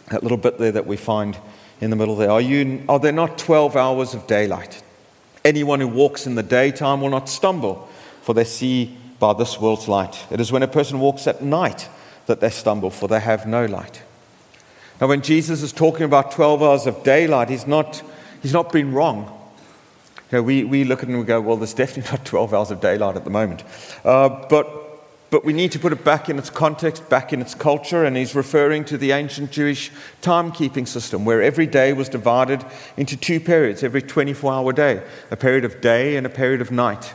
That 0.10 0.22
little 0.22 0.38
bit 0.38 0.58
there 0.58 0.74
that 0.74 0.86
we 0.86 0.98
find 0.98 1.38
in 1.80 1.92
the 1.92 1.96
middle 1.96 2.18
there. 2.18 2.30
Are, 2.30 2.42
you, 2.42 2.84
are 2.90 3.00
there 3.00 3.14
not 3.14 3.38
12 3.38 3.78
hours 3.78 4.14
of 4.14 4.28
daylight? 4.28 4.84
Anyone 5.46 5.80
who 5.80 5.88
walks 5.88 6.28
in 6.28 6.36
the 6.36 6.44
daytime 6.44 7.00
will 7.00 7.10
not 7.10 7.30
stumble, 7.30 7.88
for 8.22 8.36
they 8.36 8.44
see 8.44 8.98
by 9.18 9.32
this 9.32 9.58
world's 9.58 9.88
light. 9.88 10.26
It 10.30 10.42
is 10.42 10.52
when 10.52 10.62
a 10.62 10.68
person 10.68 11.00
walks 11.00 11.26
at 11.26 11.42
night 11.42 11.88
that 12.26 12.42
they 12.42 12.50
stumble, 12.50 12.90
for 12.90 13.08
they 13.08 13.22
have 13.22 13.48
no 13.48 13.66
light. 13.66 14.04
Now, 15.00 15.08
when 15.08 15.22
Jesus 15.22 15.62
is 15.62 15.72
talking 15.72 16.04
about 16.04 16.34
12 16.34 16.62
hours 16.62 16.86
of 16.86 17.02
daylight, 17.04 17.48
he's 17.48 17.66
not, 17.66 18.04
he's 18.42 18.52
not 18.52 18.74
been 18.74 18.92
wrong. 18.92 19.32
You 20.34 20.40
know, 20.40 20.44
we, 20.44 20.66
we 20.66 20.84
look 20.84 21.00
at 21.00 21.08
it 21.08 21.12
and 21.12 21.20
we 21.20 21.26
go, 21.26 21.40
well, 21.40 21.56
there's 21.56 21.74
definitely 21.74 22.12
not 22.18 22.26
12 22.26 22.54
hours 22.54 22.72
of 22.72 22.82
daylight 22.82 23.16
at 23.16 23.24
the 23.24 23.30
moment. 23.30 23.64
Uh, 24.04 24.28
but, 24.50 24.82
but 25.30 25.44
we 25.44 25.54
need 25.54 25.72
to 25.72 25.80
put 25.80 25.92
it 25.92 26.04
back 26.04 26.30
in 26.30 26.38
its 26.38 26.50
context, 26.50 27.10
back 27.10 27.34
in 27.34 27.42
its 27.42 27.56
culture, 27.56 28.06
and 28.06 28.16
he's 28.16 28.36
referring 28.36 28.86
to 28.86 28.98
the 28.98 29.12
ancient 29.12 29.52
Jewish 29.52 29.92
timekeeping 30.22 30.88
system, 30.88 31.26
where 31.26 31.42
every 31.42 31.66
day 31.66 31.94
was 31.94 32.10
divided 32.10 32.64
into 32.96 33.18
two 33.18 33.40
periods, 33.40 33.84
every 33.84 34.02
24 34.02 34.54
hour 34.54 34.74
day, 34.74 35.04
a 35.32 35.36
period 35.36 35.66
of 35.66 35.82
day 35.82 36.16
and 36.16 36.26
a 36.26 36.30
period 36.30 36.62
of 36.62 36.72
night. 36.72 37.14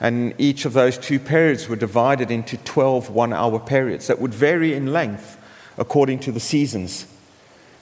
And 0.00 0.34
each 0.38 0.64
of 0.64 0.72
those 0.72 0.96
two 0.96 1.18
periods 1.18 1.68
were 1.68 1.76
divided 1.76 2.30
into 2.30 2.56
12 2.56 3.10
one 3.10 3.32
hour 3.32 3.60
periods 3.60 4.06
that 4.06 4.20
would 4.20 4.34
vary 4.34 4.74
in 4.74 4.92
length 4.92 5.36
according 5.76 6.20
to 6.20 6.32
the 6.32 6.40
seasons. 6.40 7.06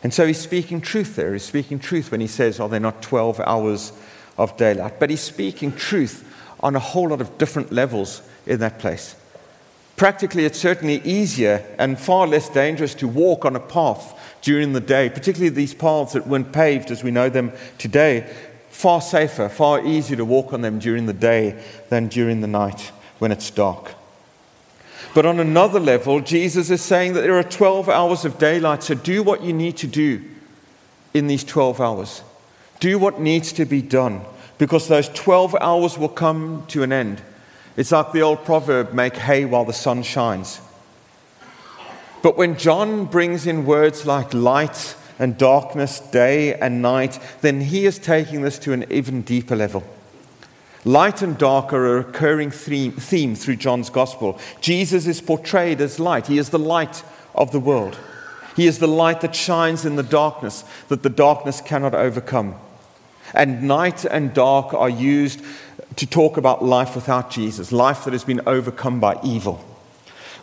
And 0.02 0.12
so 0.12 0.26
he's 0.26 0.40
speaking 0.40 0.80
truth 0.80 1.16
there. 1.16 1.32
He's 1.32 1.44
speaking 1.44 1.78
truth 1.78 2.10
when 2.10 2.20
he 2.20 2.26
says, 2.26 2.60
Are 2.60 2.68
there 2.68 2.80
not 2.80 3.02
12 3.02 3.40
hours 3.40 3.92
of 4.36 4.56
daylight? 4.56 5.00
But 5.00 5.10
he's 5.10 5.20
speaking 5.20 5.72
truth 5.72 6.24
on 6.60 6.76
a 6.76 6.80
whole 6.80 7.08
lot 7.08 7.20
of 7.20 7.38
different 7.38 7.72
levels 7.72 8.22
in 8.46 8.60
that 8.60 8.78
place. 8.78 9.14
Practically, 9.98 10.44
it's 10.44 10.60
certainly 10.60 11.02
easier 11.02 11.66
and 11.76 11.98
far 11.98 12.28
less 12.28 12.48
dangerous 12.48 12.94
to 12.94 13.08
walk 13.08 13.44
on 13.44 13.56
a 13.56 13.60
path 13.60 14.38
during 14.42 14.72
the 14.72 14.80
day, 14.80 15.10
particularly 15.10 15.48
these 15.48 15.74
paths 15.74 16.12
that 16.12 16.28
weren't 16.28 16.52
paved 16.52 16.92
as 16.92 17.02
we 17.02 17.10
know 17.10 17.28
them 17.28 17.52
today. 17.78 18.32
Far 18.70 19.00
safer, 19.00 19.48
far 19.48 19.84
easier 19.84 20.16
to 20.16 20.24
walk 20.24 20.52
on 20.52 20.60
them 20.60 20.78
during 20.78 21.06
the 21.06 21.12
day 21.12 21.60
than 21.88 22.06
during 22.06 22.40
the 22.40 22.46
night 22.46 22.92
when 23.18 23.32
it's 23.32 23.50
dark. 23.50 23.94
But 25.14 25.26
on 25.26 25.40
another 25.40 25.80
level, 25.80 26.20
Jesus 26.20 26.70
is 26.70 26.80
saying 26.80 27.14
that 27.14 27.22
there 27.22 27.36
are 27.36 27.42
12 27.42 27.88
hours 27.88 28.24
of 28.24 28.38
daylight, 28.38 28.84
so 28.84 28.94
do 28.94 29.24
what 29.24 29.42
you 29.42 29.52
need 29.52 29.76
to 29.78 29.88
do 29.88 30.22
in 31.12 31.26
these 31.26 31.42
12 31.42 31.80
hours. 31.80 32.22
Do 32.78 33.00
what 33.00 33.20
needs 33.20 33.52
to 33.54 33.64
be 33.64 33.82
done, 33.82 34.20
because 34.58 34.86
those 34.86 35.08
12 35.08 35.56
hours 35.60 35.98
will 35.98 36.08
come 36.08 36.64
to 36.68 36.84
an 36.84 36.92
end. 36.92 37.20
It's 37.78 37.92
like 37.92 38.10
the 38.10 38.22
old 38.22 38.44
proverb 38.44 38.92
make 38.92 39.14
hay 39.14 39.44
while 39.44 39.64
the 39.64 39.72
sun 39.72 40.02
shines. 40.02 40.60
But 42.22 42.36
when 42.36 42.58
John 42.58 43.04
brings 43.04 43.46
in 43.46 43.66
words 43.66 44.04
like 44.04 44.34
light 44.34 44.96
and 45.16 45.38
darkness, 45.38 46.00
day 46.00 46.54
and 46.54 46.82
night, 46.82 47.20
then 47.40 47.60
he 47.60 47.86
is 47.86 48.00
taking 48.00 48.42
this 48.42 48.58
to 48.58 48.72
an 48.72 48.84
even 48.90 49.22
deeper 49.22 49.54
level. 49.54 49.84
Light 50.84 51.22
and 51.22 51.38
dark 51.38 51.72
are 51.72 51.86
a 51.86 52.04
recurring 52.04 52.50
theme, 52.50 53.36
through 53.36 53.56
John's 53.56 53.90
gospel. 53.90 54.40
Jesus 54.60 55.06
is 55.06 55.20
portrayed 55.20 55.80
as 55.80 56.00
light, 56.00 56.26
he 56.26 56.38
is 56.38 56.50
the 56.50 56.58
light 56.58 57.04
of 57.36 57.52
the 57.52 57.60
world. 57.60 57.96
He 58.56 58.66
is 58.66 58.80
the 58.80 58.88
light 58.88 59.20
that 59.20 59.36
shines 59.36 59.84
in 59.84 59.94
the 59.94 60.02
darkness 60.02 60.64
that 60.88 61.04
the 61.04 61.10
darkness 61.10 61.60
cannot 61.60 61.94
overcome. 61.94 62.56
And 63.34 63.62
night 63.62 64.04
and 64.04 64.34
dark 64.34 64.74
are 64.74 64.90
used 64.90 65.44
to 65.96 66.06
talk 66.06 66.36
about 66.36 66.64
life 66.64 66.94
without 66.94 67.30
Jesus, 67.30 67.72
life 67.72 68.04
that 68.04 68.12
has 68.12 68.24
been 68.24 68.40
overcome 68.46 69.00
by 69.00 69.18
evil. 69.24 69.64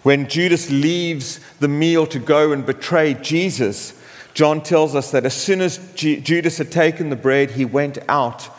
When 0.03 0.27
Judas 0.27 0.69
leaves 0.69 1.39
the 1.59 1.67
meal 1.67 2.05
to 2.07 2.19
go 2.19 2.51
and 2.51 2.65
betray 2.65 3.15
Jesus, 3.15 3.99
John 4.33 4.61
tells 4.61 4.95
us 4.95 5.11
that 5.11 5.25
as 5.25 5.33
soon 5.33 5.61
as 5.61 5.79
Judas 5.95 6.57
had 6.57 6.71
taken 6.71 7.09
the 7.09 7.15
bread, 7.15 7.51
he 7.51 7.65
went 7.65 7.97
out 8.07 8.49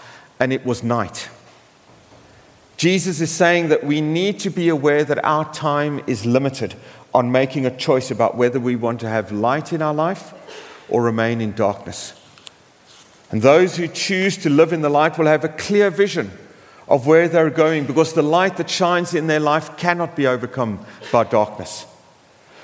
and 0.40 0.52
it 0.52 0.64
was 0.64 0.82
night. 0.82 1.28
Jesus 2.76 3.20
is 3.20 3.30
saying 3.30 3.68
that 3.68 3.84
we 3.84 4.00
need 4.00 4.40
to 4.40 4.50
be 4.50 4.68
aware 4.68 5.04
that 5.04 5.24
our 5.24 5.50
time 5.52 6.02
is 6.06 6.26
limited 6.26 6.74
on 7.14 7.32
making 7.32 7.64
a 7.64 7.76
choice 7.76 8.10
about 8.10 8.36
whether 8.36 8.60
we 8.60 8.76
want 8.76 9.00
to 9.00 9.08
have 9.08 9.32
light 9.32 9.72
in 9.72 9.80
our 9.80 9.94
life 9.94 10.34
or 10.88 11.02
remain 11.02 11.40
in 11.40 11.52
darkness. 11.52 12.12
And 13.30 13.40
those 13.40 13.76
who 13.76 13.88
choose 13.88 14.36
to 14.38 14.50
live 14.50 14.72
in 14.72 14.82
the 14.82 14.88
light 14.88 15.16
will 15.16 15.26
have 15.26 15.44
a 15.44 15.48
clear 15.48 15.90
vision 15.90 16.30
of 16.88 17.06
where 17.06 17.28
they're 17.28 17.50
going 17.50 17.84
because 17.84 18.12
the 18.12 18.22
light 18.22 18.56
that 18.56 18.70
shines 18.70 19.14
in 19.14 19.26
their 19.26 19.40
life 19.40 19.76
cannot 19.76 20.14
be 20.14 20.26
overcome 20.26 20.84
by 21.10 21.24
darkness. 21.24 21.86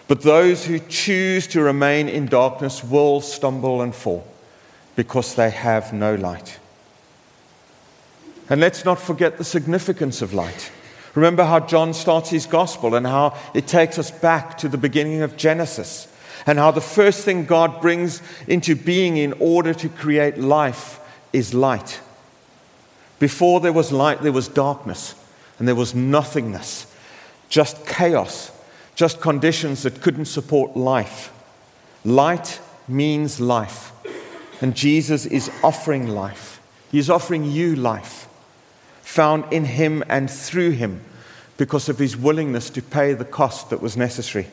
But 0.08 0.22
those 0.22 0.66
who 0.66 0.78
choose 0.78 1.46
to 1.48 1.62
remain 1.62 2.08
in 2.08 2.26
darkness 2.26 2.85
will 2.85 3.20
stumble 3.20 3.82
and 3.82 3.94
fall 3.94 4.26
because 4.96 5.35
they 5.35 5.50
have 5.50 5.92
no 5.92 6.14
light. 6.14 6.58
And 8.48 8.61
let's 8.61 8.85
not 8.85 9.00
forget 9.00 9.38
the 9.38 9.44
significance 9.44 10.20
of 10.20 10.35
light. 10.35 10.70
Remember 11.14 11.44
how 11.44 11.61
John 11.61 11.94
starts 11.94 12.30
his 12.30 12.46
gospel 12.46 12.94
and 12.94 13.06
how 13.06 13.37
it 13.54 13.66
takes 13.66 13.98
us 13.98 14.11
back 14.11 14.58
to 14.58 14.68
the 14.68 14.78
beginning 14.78 15.22
of 15.22 15.37
Genesis 15.37 16.08
and 16.46 16.58
how 16.58 16.70
the 16.70 16.80
first 16.80 17.24
thing 17.24 17.44
God 17.44 17.80
brings 17.80 18.22
into 18.46 18.74
being 18.74 19.16
in 19.16 19.32
order 19.35 19.74
to 19.74 19.88
create 19.88 20.38
life 20.38 21.00
is 21.32 21.54
light. 21.54 22.00
Before 23.22 23.61
there 23.61 23.72
was 23.72 23.92
light, 23.92 24.20
there 24.22 24.32
was 24.32 24.48
darkness 24.48 25.14
and 25.61 25.68
there 25.68 25.76
was 25.76 25.94
nothingness, 25.94 26.92
just 27.48 27.87
chaos, 27.87 28.50
just 28.96 29.20
conditions 29.20 29.85
that 29.85 30.02
couldn't 30.02 30.24
support 30.24 30.76
life. 30.76 31.32
Light 32.04 32.58
means 32.88 33.38
life, 33.38 33.92
and 34.61 34.74
Jesus 34.74 35.24
is 35.24 35.52
offering 35.62 36.08
life. 36.08 36.61
He 36.90 36.98
is 36.98 37.08
offering 37.08 37.48
you 37.48 37.76
life 37.76 38.26
found 39.02 39.44
in 39.52 39.66
him 39.66 40.02
and 40.08 40.28
through 40.28 40.70
him 40.70 41.00
because 41.58 41.88
of 41.88 42.00
his 42.00 42.16
willingness 42.16 42.70
to 42.70 42.82
pay 42.82 43.14
the 43.14 43.24
cost 43.24 43.70
that 43.70 43.80
was 43.80 43.96
necessary. 43.96 44.48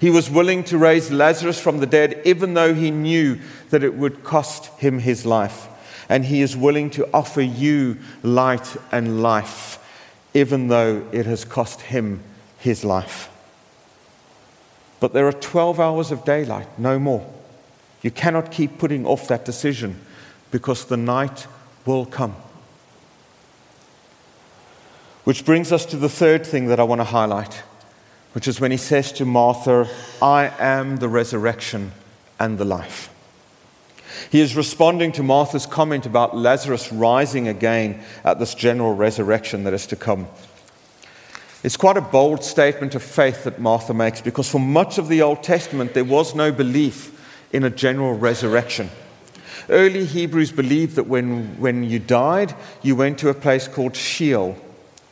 He 0.00 0.08
was 0.08 0.30
willing 0.30 0.64
to 0.64 0.78
raise 0.78 1.10
Lazarus 1.10 1.60
from 1.60 1.80
the 1.80 1.86
dead, 1.86 2.22
even 2.24 2.54
though 2.54 2.72
he 2.72 2.90
knew 2.90 3.38
that 3.68 3.84
it 3.84 3.92
would 3.92 4.24
cost 4.24 4.66
him 4.78 5.00
his 5.00 5.26
life. 5.26 5.66
And 6.10 6.24
he 6.24 6.42
is 6.42 6.56
willing 6.56 6.90
to 6.90 7.08
offer 7.14 7.40
you 7.40 7.96
light 8.24 8.76
and 8.90 9.22
life, 9.22 9.78
even 10.34 10.66
though 10.66 11.06
it 11.12 11.24
has 11.24 11.44
cost 11.44 11.80
him 11.80 12.22
his 12.58 12.84
life. 12.84 13.30
But 14.98 15.12
there 15.14 15.26
are 15.26 15.32
12 15.32 15.78
hours 15.78 16.10
of 16.10 16.24
daylight, 16.24 16.66
no 16.78 16.98
more. 16.98 17.32
You 18.02 18.10
cannot 18.10 18.50
keep 18.50 18.76
putting 18.76 19.06
off 19.06 19.28
that 19.28 19.44
decision 19.44 20.00
because 20.50 20.84
the 20.84 20.96
night 20.96 21.46
will 21.86 22.04
come. 22.06 22.34
Which 25.22 25.44
brings 25.44 25.70
us 25.70 25.86
to 25.86 25.96
the 25.96 26.08
third 26.08 26.44
thing 26.44 26.66
that 26.66 26.80
I 26.80 26.82
want 26.82 27.00
to 27.00 27.04
highlight, 27.04 27.62
which 28.32 28.48
is 28.48 28.60
when 28.60 28.72
he 28.72 28.76
says 28.76 29.12
to 29.12 29.24
Martha, 29.24 29.88
I 30.20 30.52
am 30.58 30.96
the 30.96 31.08
resurrection 31.08 31.92
and 32.40 32.58
the 32.58 32.64
life. 32.64 33.10
He 34.30 34.40
is 34.40 34.56
responding 34.56 35.12
to 35.12 35.22
Martha's 35.22 35.66
comment 35.66 36.06
about 36.06 36.36
Lazarus 36.36 36.92
rising 36.92 37.48
again 37.48 38.02
at 38.24 38.38
this 38.38 38.54
general 38.54 38.94
resurrection 38.94 39.64
that 39.64 39.74
is 39.74 39.86
to 39.88 39.96
come. 39.96 40.28
It's 41.62 41.76
quite 41.76 41.96
a 41.96 42.02
bold 42.02 42.42
statement 42.42 42.94
of 42.94 43.02
faith 43.02 43.44
that 43.44 43.60
Martha 43.60 43.92
makes 43.92 44.20
because 44.20 44.48
for 44.48 44.60
much 44.60 44.98
of 44.98 45.08
the 45.08 45.22
Old 45.22 45.42
Testament 45.42 45.94
there 45.94 46.04
was 46.04 46.34
no 46.34 46.52
belief 46.52 47.16
in 47.52 47.64
a 47.64 47.70
general 47.70 48.14
resurrection. 48.14 48.90
Early 49.68 50.04
Hebrews 50.04 50.52
believed 50.52 50.96
that 50.96 51.06
when, 51.06 51.60
when 51.60 51.84
you 51.84 51.98
died, 51.98 52.54
you 52.82 52.96
went 52.96 53.18
to 53.18 53.28
a 53.28 53.34
place 53.34 53.68
called 53.68 53.94
Sheol, 53.94 54.56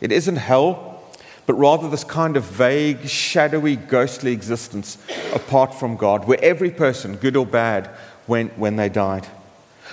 it 0.01 0.11
isn't 0.11 0.37
hell, 0.37 1.03
but 1.47 1.55
rather 1.55 1.89
this 1.89 2.05
kind 2.05 2.37
of 2.37 2.45
vague, 2.45 3.09
shadowy, 3.09 3.77
ghostly 3.77 4.33
existence 4.33 4.99
apart 5.33 5.75
from 5.75 5.97
God, 5.97 6.27
where 6.27 6.43
every 6.43 6.71
person, 6.71 7.17
good 7.17 7.37
or 7.37 7.47
bad, 7.47 7.91
went 8.29 8.59
when 8.59 8.77
they 8.77 8.89
died. 8.89 9.27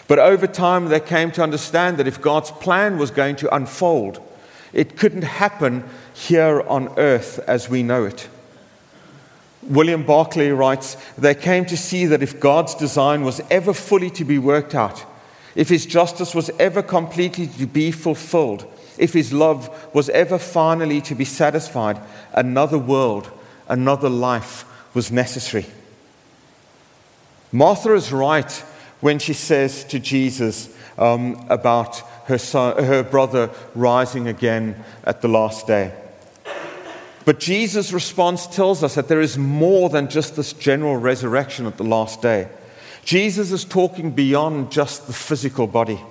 But 0.08 0.20
over 0.20 0.46
time, 0.46 0.86
they 0.86 1.00
came 1.00 1.32
to 1.32 1.44
understand 1.44 1.98
that 1.98 2.08
if 2.08 2.22
God's 2.22 2.52
plan 2.52 2.98
was 2.98 3.12
going 3.12 3.38
to 3.38 3.56
unfold, 3.56 4.22
it 4.74 4.98
couldn't 4.98 5.24
happen 5.24 5.84
here 6.14 6.62
on 6.68 6.90
earth 6.98 7.40
as 7.48 7.70
we 7.70 7.82
know 7.82 8.06
it. 8.06 8.28
William 9.64 10.04
Barclay 10.04 10.50
writes, 10.50 10.96
They 11.18 11.34
came 11.34 11.66
to 11.66 11.78
see 11.78 12.06
that 12.06 12.22
if 12.22 12.40
God's 12.40 12.76
design 12.76 13.24
was 13.24 13.42
ever 13.50 13.74
fully 13.74 14.12
to 14.12 14.26
be 14.26 14.38
worked 14.38 14.76
out, 14.76 15.04
if 15.56 15.70
his 15.70 15.86
justice 15.86 16.36
was 16.36 16.52
ever 16.60 16.84
completely 16.84 17.48
to 17.48 17.66
be 17.66 17.92
fulfilled, 17.92 18.66
if 18.98 19.14
his 19.14 19.34
love 19.34 19.94
was 19.94 20.10
ever 20.10 20.38
finally 20.38 21.02
to 21.02 21.16
be 21.16 21.26
satisfied, 21.26 22.00
another 22.34 22.78
world, 22.78 23.32
another 23.68 24.10
life 24.10 24.66
was 24.94 25.12
necessary. 25.12 25.66
Martha 27.56 27.94
is 27.94 28.12
right 28.12 28.52
when 29.00 29.18
she 29.18 29.32
says 29.32 29.86
to 29.86 29.98
Jesus 29.98 30.68
um, 30.98 31.46
about 31.48 32.00
her, 32.26 32.38
son, 32.38 32.84
her 32.84 33.02
brother 33.02 33.50
rising 33.74 34.28
again 34.28 34.84
at 35.06 35.22
the 35.22 35.30
last 35.30 35.66
day. 35.66 35.94
But 37.24 37.40
Jesus' 37.40 37.94
response 37.94 38.46
tells 38.46 38.84
us 38.84 38.96
that 38.96 39.08
there 39.08 39.22
is 39.22 39.38
more 39.38 39.88
than 39.88 40.10
just 40.10 40.36
this 40.36 40.52
general 40.52 40.98
resurrection 40.98 41.66
at 41.66 41.78
the 41.78 41.86
last 41.86 42.22
day. 42.22 42.50
Jesus 43.06 43.54
is 43.54 43.64
talking 43.64 44.12
beyond 44.12 44.70
just 44.70 45.08
the 45.08 45.14
physical 45.14 45.66
body. 45.66 46.02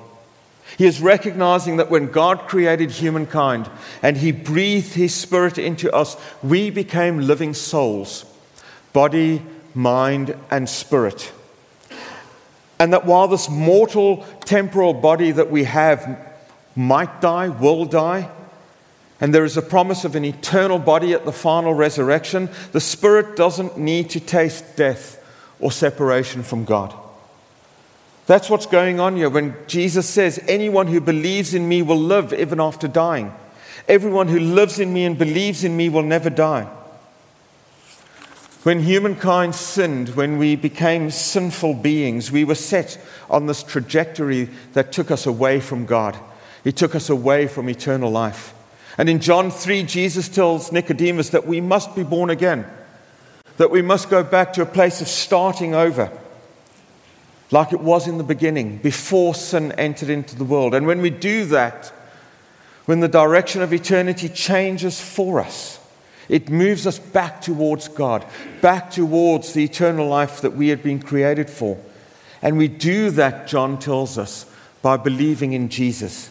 He 0.78 0.86
is 0.86 1.02
recognizing 1.02 1.76
that 1.76 1.90
when 1.90 2.10
God 2.10 2.48
created 2.48 2.90
humankind 2.90 3.68
and 4.00 4.16
He 4.16 4.32
breathed 4.32 4.94
His 4.94 5.14
Spirit 5.14 5.58
into 5.58 5.92
us, 5.92 6.16
we 6.42 6.70
became 6.70 7.20
living 7.20 7.52
souls 7.52 8.24
body, 8.94 9.42
mind, 9.74 10.34
and 10.50 10.68
spirit. 10.68 11.32
And 12.78 12.92
that 12.92 13.06
while 13.06 13.28
this 13.28 13.48
mortal 13.48 14.24
temporal 14.44 14.94
body 14.94 15.30
that 15.30 15.50
we 15.50 15.64
have 15.64 16.18
might 16.74 17.20
die, 17.20 17.48
will 17.48 17.84
die, 17.84 18.30
and 19.20 19.32
there 19.32 19.44
is 19.44 19.56
a 19.56 19.62
promise 19.62 20.04
of 20.04 20.16
an 20.16 20.24
eternal 20.24 20.78
body 20.78 21.12
at 21.12 21.24
the 21.24 21.32
final 21.32 21.72
resurrection, 21.72 22.48
the 22.72 22.80
spirit 22.80 23.36
doesn't 23.36 23.78
need 23.78 24.10
to 24.10 24.20
taste 24.20 24.76
death 24.76 25.22
or 25.60 25.70
separation 25.70 26.42
from 26.42 26.64
God. 26.64 26.92
That's 28.26 28.50
what's 28.50 28.66
going 28.66 29.00
on 29.00 29.16
here 29.16 29.28
when 29.28 29.54
Jesus 29.66 30.08
says, 30.08 30.42
Anyone 30.48 30.88
who 30.88 31.00
believes 31.00 31.54
in 31.54 31.68
me 31.68 31.82
will 31.82 31.98
live 31.98 32.32
even 32.32 32.60
after 32.60 32.88
dying. 32.88 33.32
Everyone 33.86 34.28
who 34.28 34.40
lives 34.40 34.80
in 34.80 34.92
me 34.92 35.04
and 35.04 35.16
believes 35.16 35.62
in 35.62 35.76
me 35.76 35.88
will 35.90 36.02
never 36.02 36.30
die. 36.30 36.66
When 38.64 38.80
humankind 38.80 39.54
sinned, 39.54 40.16
when 40.16 40.38
we 40.38 40.56
became 40.56 41.10
sinful 41.10 41.74
beings, 41.74 42.32
we 42.32 42.44
were 42.44 42.54
set 42.54 42.98
on 43.28 43.44
this 43.46 43.62
trajectory 43.62 44.48
that 44.72 44.90
took 44.90 45.10
us 45.10 45.26
away 45.26 45.60
from 45.60 45.84
God. 45.84 46.18
It 46.64 46.74
took 46.74 46.94
us 46.94 47.10
away 47.10 47.46
from 47.46 47.68
eternal 47.68 48.10
life. 48.10 48.54
And 48.96 49.10
in 49.10 49.20
John 49.20 49.50
3, 49.50 49.82
Jesus 49.82 50.30
tells 50.30 50.72
Nicodemus 50.72 51.28
that 51.28 51.46
we 51.46 51.60
must 51.60 51.94
be 51.94 52.04
born 52.04 52.30
again, 52.30 52.64
that 53.58 53.70
we 53.70 53.82
must 53.82 54.08
go 54.08 54.24
back 54.24 54.54
to 54.54 54.62
a 54.62 54.66
place 54.66 55.02
of 55.02 55.08
starting 55.08 55.74
over 55.74 56.10
like 57.50 57.74
it 57.74 57.80
was 57.80 58.08
in 58.08 58.16
the 58.16 58.24
beginning, 58.24 58.78
before 58.78 59.34
sin 59.34 59.72
entered 59.72 60.08
into 60.08 60.36
the 60.36 60.44
world. 60.44 60.74
And 60.74 60.86
when 60.86 61.02
we 61.02 61.10
do 61.10 61.44
that, 61.46 61.88
when 62.86 63.00
the 63.00 63.08
direction 63.08 63.60
of 63.60 63.74
eternity 63.74 64.30
changes 64.30 64.98
for 65.02 65.38
us, 65.38 65.78
it 66.28 66.48
moves 66.48 66.86
us 66.86 66.98
back 66.98 67.40
towards 67.40 67.88
God, 67.88 68.24
back 68.60 68.90
towards 68.90 69.52
the 69.52 69.64
eternal 69.64 70.08
life 70.08 70.40
that 70.40 70.54
we 70.54 70.68
had 70.68 70.82
been 70.82 71.00
created 71.00 71.50
for. 71.50 71.78
And 72.42 72.58
we 72.58 72.68
do 72.68 73.10
that, 73.10 73.46
John 73.46 73.78
tells 73.78 74.18
us, 74.18 74.46
by 74.82 74.96
believing 74.96 75.52
in 75.52 75.70
Jesus. 75.70 76.30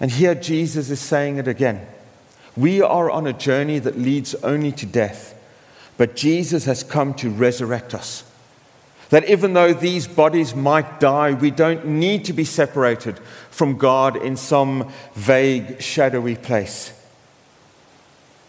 And 0.00 0.10
here 0.10 0.34
Jesus 0.34 0.90
is 0.90 1.00
saying 1.00 1.36
it 1.36 1.48
again. 1.48 1.86
We 2.56 2.80
are 2.80 3.10
on 3.10 3.26
a 3.26 3.32
journey 3.32 3.78
that 3.80 3.98
leads 3.98 4.34
only 4.36 4.72
to 4.72 4.86
death, 4.86 5.38
but 5.96 6.16
Jesus 6.16 6.64
has 6.64 6.82
come 6.82 7.12
to 7.14 7.28
resurrect 7.28 7.94
us. 7.94 8.24
That 9.10 9.28
even 9.28 9.52
though 9.52 9.74
these 9.74 10.06
bodies 10.06 10.54
might 10.54 10.98
die, 10.98 11.34
we 11.34 11.50
don't 11.50 11.84
need 11.86 12.24
to 12.24 12.32
be 12.32 12.44
separated 12.44 13.18
from 13.50 13.76
God 13.76 14.16
in 14.16 14.36
some 14.36 14.90
vague, 15.14 15.82
shadowy 15.82 16.36
place. 16.36 16.93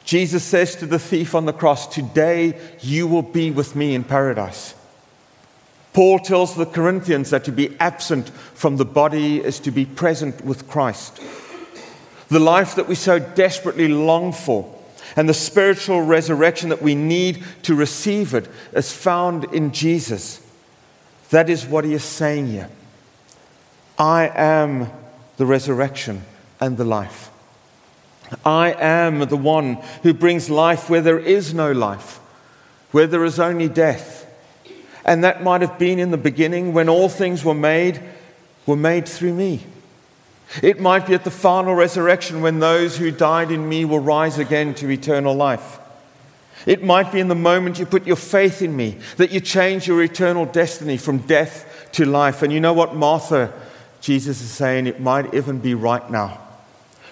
Jesus 0.05 0.43
says 0.43 0.75
to 0.77 0.85
the 0.85 0.99
thief 0.99 1.33
on 1.33 1.45
the 1.45 1.53
cross, 1.53 1.87
Today 1.87 2.59
you 2.79 3.07
will 3.07 3.23
be 3.23 3.51
with 3.51 3.75
me 3.75 3.95
in 3.95 4.03
paradise. 4.03 4.75
Paul 5.93 6.19
tells 6.19 6.55
the 6.55 6.65
Corinthians 6.65 7.31
that 7.31 7.43
to 7.45 7.51
be 7.51 7.75
absent 7.79 8.29
from 8.29 8.77
the 8.77 8.85
body 8.85 9.41
is 9.41 9.59
to 9.61 9.71
be 9.71 9.85
present 9.85 10.45
with 10.45 10.69
Christ. 10.69 11.21
The 12.27 12.39
life 12.39 12.75
that 12.75 12.87
we 12.87 12.95
so 12.95 13.17
desperately 13.17 13.87
long 13.87 14.31
for 14.31 14.71
and 15.15 15.29
the 15.29 15.33
spiritual 15.33 16.01
resurrection 16.01 16.69
that 16.69 16.81
we 16.81 16.95
need 16.95 17.43
to 17.63 17.75
receive 17.75 18.33
it 18.33 18.47
is 18.73 18.91
found 18.91 19.45
in 19.45 19.71
Jesus. 19.71 20.45
That 21.29 21.49
is 21.49 21.65
what 21.65 21.85
he 21.85 21.93
is 21.93 22.03
saying 22.03 22.47
here. 22.47 22.69
I 23.97 24.31
am 24.35 24.91
the 25.37 25.45
resurrection 25.45 26.23
and 26.59 26.77
the 26.77 26.83
life. 26.83 27.31
I 28.43 28.71
am 28.73 29.19
the 29.19 29.37
one 29.37 29.75
who 30.03 30.13
brings 30.13 30.49
life 30.49 30.89
where 30.89 31.01
there 31.01 31.19
is 31.19 31.53
no 31.53 31.71
life, 31.71 32.19
where 32.91 33.07
there 33.07 33.25
is 33.25 33.39
only 33.39 33.69
death. 33.69 34.23
And 35.05 35.23
that 35.23 35.43
might 35.43 35.61
have 35.61 35.77
been 35.77 35.99
in 35.99 36.11
the 36.11 36.17
beginning 36.17 36.73
when 36.73 36.89
all 36.89 37.09
things 37.09 37.43
were 37.45 37.53
made, 37.53 38.01
were 38.65 38.75
made 38.75 39.07
through 39.07 39.33
me. 39.33 39.61
It 40.63 40.79
might 40.79 41.07
be 41.07 41.13
at 41.13 41.23
the 41.23 41.31
final 41.31 41.75
resurrection 41.75 42.41
when 42.41 42.59
those 42.59 42.97
who 42.97 43.11
died 43.11 43.51
in 43.51 43.67
me 43.67 43.85
will 43.85 43.99
rise 43.99 44.39
again 44.39 44.73
to 44.75 44.89
eternal 44.89 45.35
life. 45.35 45.79
It 46.65 46.83
might 46.83 47.11
be 47.11 47.19
in 47.19 47.27
the 47.27 47.35
moment 47.35 47.77
you 47.77 47.85
put 47.85 48.07
your 48.07 48.15
faith 48.15 48.61
in 48.61 48.75
me 48.75 48.97
that 49.17 49.31
you 49.31 49.39
change 49.39 49.87
your 49.87 50.01
eternal 50.01 50.45
destiny 50.45 50.97
from 50.97 51.19
death 51.19 51.89
to 51.93 52.05
life. 52.05 52.41
And 52.41 52.51
you 52.51 52.59
know 52.59 52.73
what, 52.73 52.95
Martha, 52.95 53.53
Jesus 54.01 54.41
is 54.41 54.49
saying, 54.49 54.87
it 54.87 54.99
might 54.99 55.33
even 55.33 55.59
be 55.59 55.73
right 55.73 56.09
now. 56.09 56.44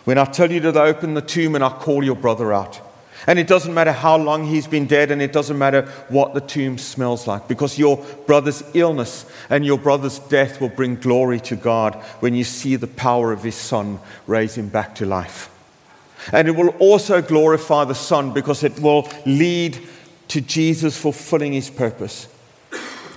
When 0.05 0.17
I 0.17 0.25
tell 0.25 0.51
you 0.51 0.59
to 0.61 0.81
open 0.81 1.13
the 1.13 1.21
tomb 1.21 1.55
and 1.55 1.63
I 1.63 1.69
call 1.69 2.03
your 2.03 2.15
brother 2.15 2.53
out. 2.53 2.81
And 3.25 3.39
it 3.39 3.47
doesn't 3.47 3.73
matter 3.73 3.93
how 3.93 4.17
long 4.17 4.45
he's 4.45 4.67
been 4.67 4.85
dead, 4.85 5.09
and 5.09 5.21
it 5.21 5.31
doesn't 5.31 5.57
matter 5.57 5.83
what 6.09 6.33
the 6.33 6.41
tomb 6.41 6.77
smells 6.77 7.25
like, 7.25 7.47
because 7.47 7.79
your 7.79 8.03
brother's 8.27 8.63
illness 8.73 9.25
and 9.49 9.65
your 9.65 9.77
brother's 9.77 10.19
death 10.19 10.59
will 10.59 10.67
bring 10.67 10.95
glory 10.95 11.39
to 11.41 11.55
God 11.55 11.95
when 12.19 12.35
you 12.35 12.43
see 12.43 12.75
the 12.75 12.87
power 12.87 13.31
of 13.31 13.41
his 13.41 13.55
son 13.55 13.99
raise 14.27 14.57
him 14.57 14.67
back 14.67 14.95
to 14.95 15.05
life. 15.05 15.49
And 16.31 16.47
it 16.47 16.51
will 16.51 16.69
also 16.79 17.21
glorify 17.21 17.83
the 17.83 17.95
Son 17.95 18.33
because 18.33 18.63
it 18.63 18.79
will 18.79 19.09
lead 19.25 19.77
to 20.29 20.39
Jesus 20.39 20.97
fulfilling 20.97 21.53
his 21.53 21.69
purpose 21.69 22.27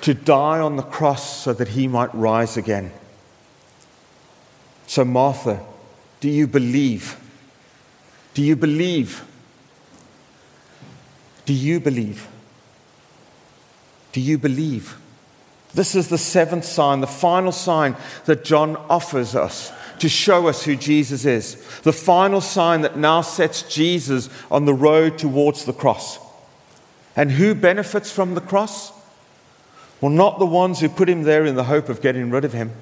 to 0.00 0.14
die 0.14 0.58
on 0.58 0.76
the 0.76 0.82
cross 0.82 1.44
so 1.44 1.52
that 1.52 1.68
he 1.68 1.86
might 1.86 2.12
rise 2.14 2.56
again. 2.56 2.92
So, 4.86 5.04
Martha, 5.04 5.64
do 6.20 6.28
you 6.28 6.46
believe? 6.46 7.18
Do 8.34 8.42
you 8.42 8.56
believe? 8.56 9.24
Do 11.44 11.52
you 11.52 11.80
believe? 11.80 12.26
Do 14.12 14.20
you 14.20 14.38
believe? 14.38 14.98
This 15.74 15.94
is 15.94 16.08
the 16.08 16.18
seventh 16.18 16.64
sign, 16.64 17.00
the 17.00 17.06
final 17.06 17.52
sign 17.52 17.96
that 18.24 18.44
John 18.44 18.76
offers 18.88 19.34
us 19.34 19.72
to 19.98 20.08
show 20.08 20.48
us 20.48 20.64
who 20.64 20.76
Jesus 20.76 21.24
is. 21.24 21.54
The 21.80 21.92
final 21.92 22.40
sign 22.40 22.80
that 22.82 22.96
now 22.96 23.20
sets 23.20 23.62
Jesus 23.62 24.28
on 24.50 24.64
the 24.64 24.74
road 24.74 25.18
towards 25.18 25.64
the 25.64 25.72
cross. 25.72 26.18
And 27.14 27.30
who 27.30 27.54
benefits 27.54 28.10
from 28.10 28.34
the 28.34 28.40
cross? 28.40 28.92
Well, 30.00 30.10
not 30.10 30.38
the 30.38 30.46
ones 30.46 30.80
who 30.80 30.88
put 30.88 31.08
him 31.08 31.22
there 31.22 31.46
in 31.46 31.54
the 31.54 31.64
hope 31.64 31.88
of 31.88 32.02
getting 32.02 32.30
rid 32.30 32.44
of 32.44 32.52
him. 32.52 32.72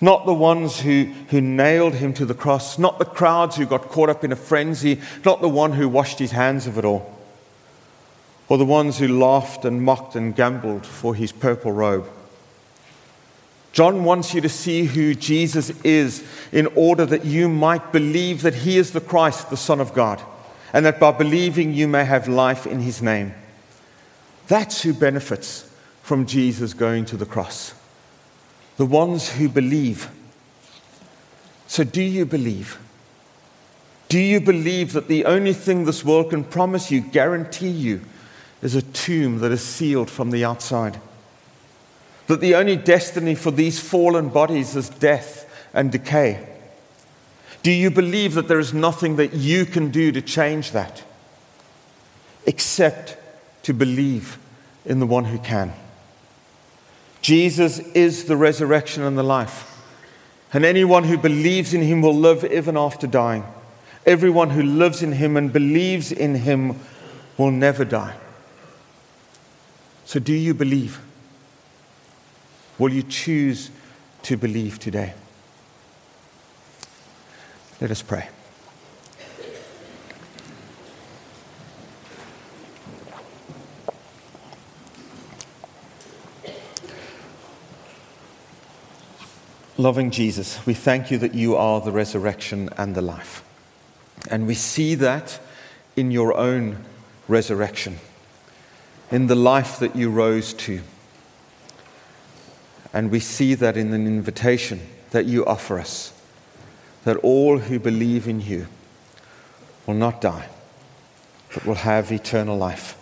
Not 0.00 0.26
the 0.26 0.34
ones 0.34 0.80
who, 0.80 1.04
who 1.30 1.40
nailed 1.40 1.94
him 1.94 2.12
to 2.14 2.24
the 2.24 2.34
cross. 2.34 2.78
Not 2.78 2.98
the 2.98 3.04
crowds 3.04 3.56
who 3.56 3.66
got 3.66 3.88
caught 3.88 4.08
up 4.08 4.22
in 4.22 4.32
a 4.32 4.36
frenzy. 4.36 5.00
Not 5.24 5.40
the 5.40 5.48
one 5.48 5.72
who 5.72 5.88
washed 5.88 6.18
his 6.18 6.30
hands 6.30 6.66
of 6.66 6.78
it 6.78 6.84
all. 6.84 7.18
Or 8.48 8.58
the 8.58 8.64
ones 8.64 8.98
who 8.98 9.08
laughed 9.08 9.64
and 9.64 9.82
mocked 9.82 10.14
and 10.14 10.34
gambled 10.34 10.86
for 10.86 11.14
his 11.14 11.32
purple 11.32 11.72
robe. 11.72 12.08
John 13.72 14.04
wants 14.04 14.34
you 14.34 14.40
to 14.40 14.48
see 14.48 14.84
who 14.84 15.14
Jesus 15.14 15.70
is 15.82 16.24
in 16.52 16.66
order 16.74 17.04
that 17.06 17.24
you 17.24 17.48
might 17.48 17.92
believe 17.92 18.42
that 18.42 18.54
he 18.54 18.78
is 18.78 18.92
the 18.92 19.00
Christ, 19.00 19.50
the 19.50 19.56
Son 19.56 19.80
of 19.80 19.94
God, 19.94 20.22
and 20.72 20.86
that 20.86 20.98
by 20.98 21.12
believing 21.12 21.74
you 21.74 21.86
may 21.86 22.04
have 22.04 22.28
life 22.28 22.66
in 22.66 22.80
his 22.80 23.02
name. 23.02 23.34
That's 24.46 24.82
who 24.82 24.94
benefits 24.94 25.70
from 26.02 26.24
Jesus 26.24 26.72
going 26.72 27.04
to 27.06 27.16
the 27.16 27.26
cross. 27.26 27.74
The 28.78 28.86
ones 28.86 29.28
who 29.28 29.48
believe. 29.48 30.10
So, 31.66 31.84
do 31.84 32.02
you 32.02 32.24
believe? 32.24 32.78
Do 34.08 34.18
you 34.18 34.40
believe 34.40 34.94
that 34.94 35.08
the 35.08 35.26
only 35.26 35.52
thing 35.52 35.84
this 35.84 36.02
world 36.02 36.30
can 36.30 36.42
promise 36.42 36.90
you, 36.90 37.02
guarantee 37.02 37.68
you, 37.68 38.00
is 38.62 38.74
a 38.74 38.82
tomb 38.82 39.40
that 39.40 39.52
is 39.52 39.62
sealed 39.62 40.08
from 40.08 40.30
the 40.30 40.44
outside? 40.44 40.98
that 42.28 42.40
the 42.40 42.54
only 42.54 42.76
destiny 42.76 43.34
for 43.34 43.50
these 43.50 43.80
fallen 43.80 44.28
bodies 44.28 44.76
is 44.76 44.88
death 44.88 45.50
and 45.74 45.90
decay? 45.90 46.46
Do 47.62 47.72
you 47.72 47.90
believe 47.90 48.34
that 48.34 48.48
there 48.48 48.60
is 48.60 48.72
nothing 48.72 49.16
that 49.16 49.34
you 49.34 49.66
can 49.66 49.90
do 49.90 50.12
to 50.12 50.22
change 50.22 50.70
that 50.72 51.02
except 52.46 53.16
to 53.64 53.74
believe 53.74 54.38
in 54.84 55.00
the 55.00 55.06
one 55.06 55.24
who 55.24 55.38
can? 55.38 55.72
Jesus 57.20 57.78
is 57.78 58.24
the 58.24 58.36
resurrection 58.36 59.02
and 59.02 59.18
the 59.18 59.22
life. 59.22 59.74
And 60.52 60.64
anyone 60.64 61.04
who 61.04 61.18
believes 61.18 61.74
in 61.74 61.82
him 61.82 62.00
will 62.00 62.14
live 62.14 62.44
even 62.44 62.76
after 62.76 63.06
dying. 63.06 63.44
Everyone 64.06 64.50
who 64.50 64.62
lives 64.62 65.02
in 65.02 65.12
him 65.12 65.36
and 65.36 65.52
believes 65.52 66.10
in 66.10 66.36
him 66.36 66.78
will 67.36 67.50
never 67.50 67.84
die. 67.84 68.16
So, 70.06 70.18
do 70.18 70.32
you 70.32 70.54
believe? 70.54 71.00
Will 72.78 72.92
you 72.92 73.02
choose 73.02 73.70
to 74.22 74.36
believe 74.36 74.78
today? 74.78 75.12
Let 77.80 77.90
us 77.90 78.00
pray. 78.00 78.28
Loving 89.80 90.10
Jesus, 90.10 90.66
we 90.66 90.74
thank 90.74 91.12
you 91.12 91.18
that 91.18 91.34
you 91.34 91.54
are 91.54 91.80
the 91.80 91.92
resurrection 91.92 92.68
and 92.76 92.96
the 92.96 93.00
life. 93.00 93.44
And 94.28 94.46
we 94.46 94.54
see 94.54 94.96
that 94.96 95.38
in 95.94 96.10
your 96.10 96.36
own 96.36 96.84
resurrection, 97.28 97.98
in 99.12 99.28
the 99.28 99.36
life 99.36 99.78
that 99.78 99.94
you 99.94 100.10
rose 100.10 100.52
to. 100.54 100.80
And 102.92 103.10
we 103.12 103.20
see 103.20 103.54
that 103.54 103.76
in 103.76 103.92
an 103.92 104.08
invitation 104.08 104.80
that 105.10 105.26
you 105.26 105.46
offer 105.46 105.78
us 105.78 106.12
that 107.04 107.16
all 107.18 107.58
who 107.58 107.78
believe 107.78 108.28
in 108.28 108.40
you 108.40 108.66
will 109.86 109.94
not 109.94 110.20
die, 110.20 110.48
but 111.54 111.64
will 111.64 111.74
have 111.74 112.10
eternal 112.10 112.56
life. 112.56 112.98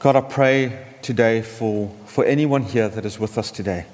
God, 0.00 0.16
I 0.16 0.22
pray 0.22 0.93
today 1.04 1.42
for, 1.42 1.94
for 2.06 2.24
anyone 2.24 2.62
here 2.62 2.88
that 2.88 3.04
is 3.04 3.18
with 3.18 3.36
us 3.36 3.50
today 3.50 3.84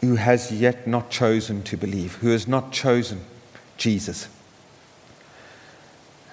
who 0.00 0.14
has 0.14 0.52
yet 0.52 0.86
not 0.86 1.10
chosen 1.10 1.62
to 1.64 1.76
believe, 1.76 2.16
who 2.16 2.28
has 2.28 2.46
not 2.46 2.72
chosen 2.72 3.20
Jesus. 3.76 4.28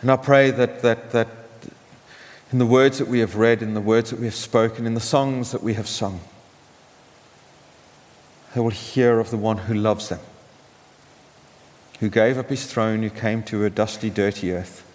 And 0.01 0.11
I 0.11 0.17
pray 0.17 0.51
that, 0.51 0.81
that, 0.83 1.11
that 1.11 1.27
in 2.51 2.59
the 2.59 2.65
words 2.65 2.99
that 2.99 3.07
we 3.07 3.19
have 3.19 3.35
read, 3.35 3.63
in 3.63 3.73
the 3.73 3.81
words 3.81 4.11
that 4.11 4.19
we 4.19 4.25
have 4.25 4.35
spoken, 4.35 4.85
in 4.85 4.93
the 4.93 4.99
songs 4.99 5.51
that 5.51 5.63
we 5.63 5.73
have 5.75 5.87
sung, 5.87 6.19
they 8.53 8.61
will 8.61 8.69
hear 8.69 9.19
of 9.19 9.31
the 9.31 9.37
one 9.37 9.57
who 9.57 9.73
loves 9.73 10.09
them, 10.09 10.19
who 12.01 12.09
gave 12.09 12.37
up 12.37 12.49
his 12.49 12.65
throne, 12.65 13.01
who 13.01 13.09
came 13.09 13.41
to 13.43 13.65
a 13.65 13.69
dusty, 13.69 14.09
dirty 14.09 14.51
earth, 14.51 14.85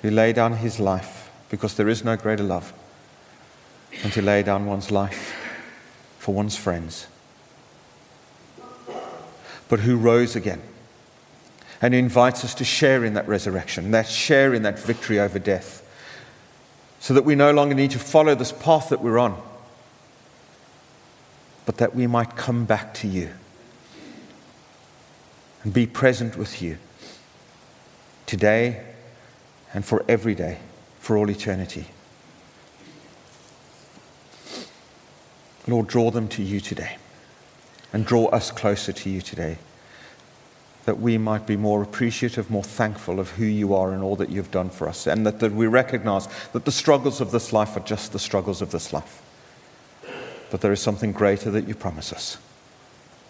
who 0.00 0.10
laid 0.10 0.36
down 0.36 0.56
his 0.56 0.80
life 0.80 1.21
because 1.52 1.76
there 1.76 1.88
is 1.88 2.02
no 2.02 2.16
greater 2.16 2.42
love 2.42 2.72
than 4.02 4.10
to 4.10 4.20
lay 4.20 4.42
down 4.42 4.66
one's 4.66 4.90
life 4.90 5.32
for 6.18 6.34
one's 6.34 6.56
friends, 6.56 7.06
but 9.68 9.78
who 9.80 9.96
rose 9.96 10.34
again 10.34 10.62
and 11.80 11.94
invites 11.94 12.44
us 12.44 12.54
to 12.54 12.64
share 12.64 13.04
in 13.04 13.14
that 13.14 13.28
resurrection, 13.28 13.92
that 13.92 14.08
share 14.08 14.52
in 14.52 14.62
that 14.62 14.80
victory 14.80 15.20
over 15.20 15.38
death, 15.38 15.88
so 16.98 17.14
that 17.14 17.24
we 17.24 17.36
no 17.36 17.52
longer 17.52 17.74
need 17.76 17.92
to 17.92 18.00
follow 18.00 18.34
this 18.34 18.50
path 18.50 18.88
that 18.88 19.00
we're 19.00 19.18
on 19.18 19.40
but 21.64 21.76
that 21.78 21.94
we 21.94 22.06
might 22.06 22.36
come 22.36 22.64
back 22.64 22.92
to 22.94 23.08
you 23.08 23.30
and 25.62 25.72
be 25.72 25.86
present 25.86 26.36
with 26.36 26.60
you 26.60 26.76
today 28.26 28.84
and 29.72 29.84
for 29.84 30.04
every 30.08 30.34
day, 30.34 30.58
for 31.02 31.18
all 31.18 31.28
eternity. 31.28 31.84
Lord, 35.66 35.86
draw 35.86 36.10
them 36.10 36.26
to 36.28 36.42
you 36.42 36.60
today 36.60 36.96
and 37.92 38.06
draw 38.06 38.28
us 38.28 38.50
closer 38.50 38.92
to 38.92 39.10
you 39.10 39.20
today 39.20 39.58
that 40.86 40.98
we 40.98 41.18
might 41.18 41.46
be 41.46 41.56
more 41.56 41.82
appreciative, 41.82 42.50
more 42.50 42.64
thankful 42.64 43.20
of 43.20 43.32
who 43.32 43.44
you 43.44 43.74
are 43.74 43.92
and 43.92 44.02
all 44.02 44.16
that 44.16 44.30
you've 44.30 44.50
done 44.50 44.70
for 44.70 44.88
us, 44.88 45.06
and 45.06 45.26
that, 45.26 45.40
that 45.40 45.52
we 45.52 45.66
recognize 45.66 46.26
that 46.54 46.64
the 46.64 46.72
struggles 46.72 47.20
of 47.20 47.32
this 47.32 47.52
life 47.52 47.76
are 47.76 47.80
just 47.80 48.12
the 48.12 48.18
struggles 48.18 48.62
of 48.62 48.70
this 48.70 48.94
life 48.94 49.22
but 50.52 50.60
there 50.60 50.70
is 50.70 50.82
something 50.82 51.12
greater 51.12 51.50
that 51.50 51.66
you 51.66 51.74
promise 51.74 52.12
us. 52.12 52.36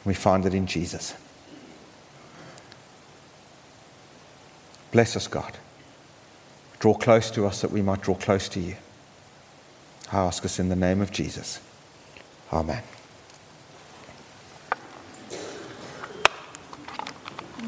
We 0.04 0.12
find 0.12 0.44
it 0.44 0.54
in 0.54 0.66
Jesus. 0.66 1.14
Bless 4.90 5.14
us, 5.14 5.28
God. 5.28 5.56
Draw 6.82 6.94
close 6.94 7.30
to 7.30 7.46
us 7.46 7.60
that 7.60 7.70
we 7.70 7.80
might 7.80 8.00
draw 8.00 8.16
close 8.16 8.48
to 8.48 8.58
you. 8.58 8.74
I 10.10 10.18
ask 10.18 10.44
us 10.44 10.58
in 10.58 10.68
the 10.68 10.74
name 10.74 11.00
of 11.00 11.12
Jesus. 11.12 11.60
Amen. 12.52 12.82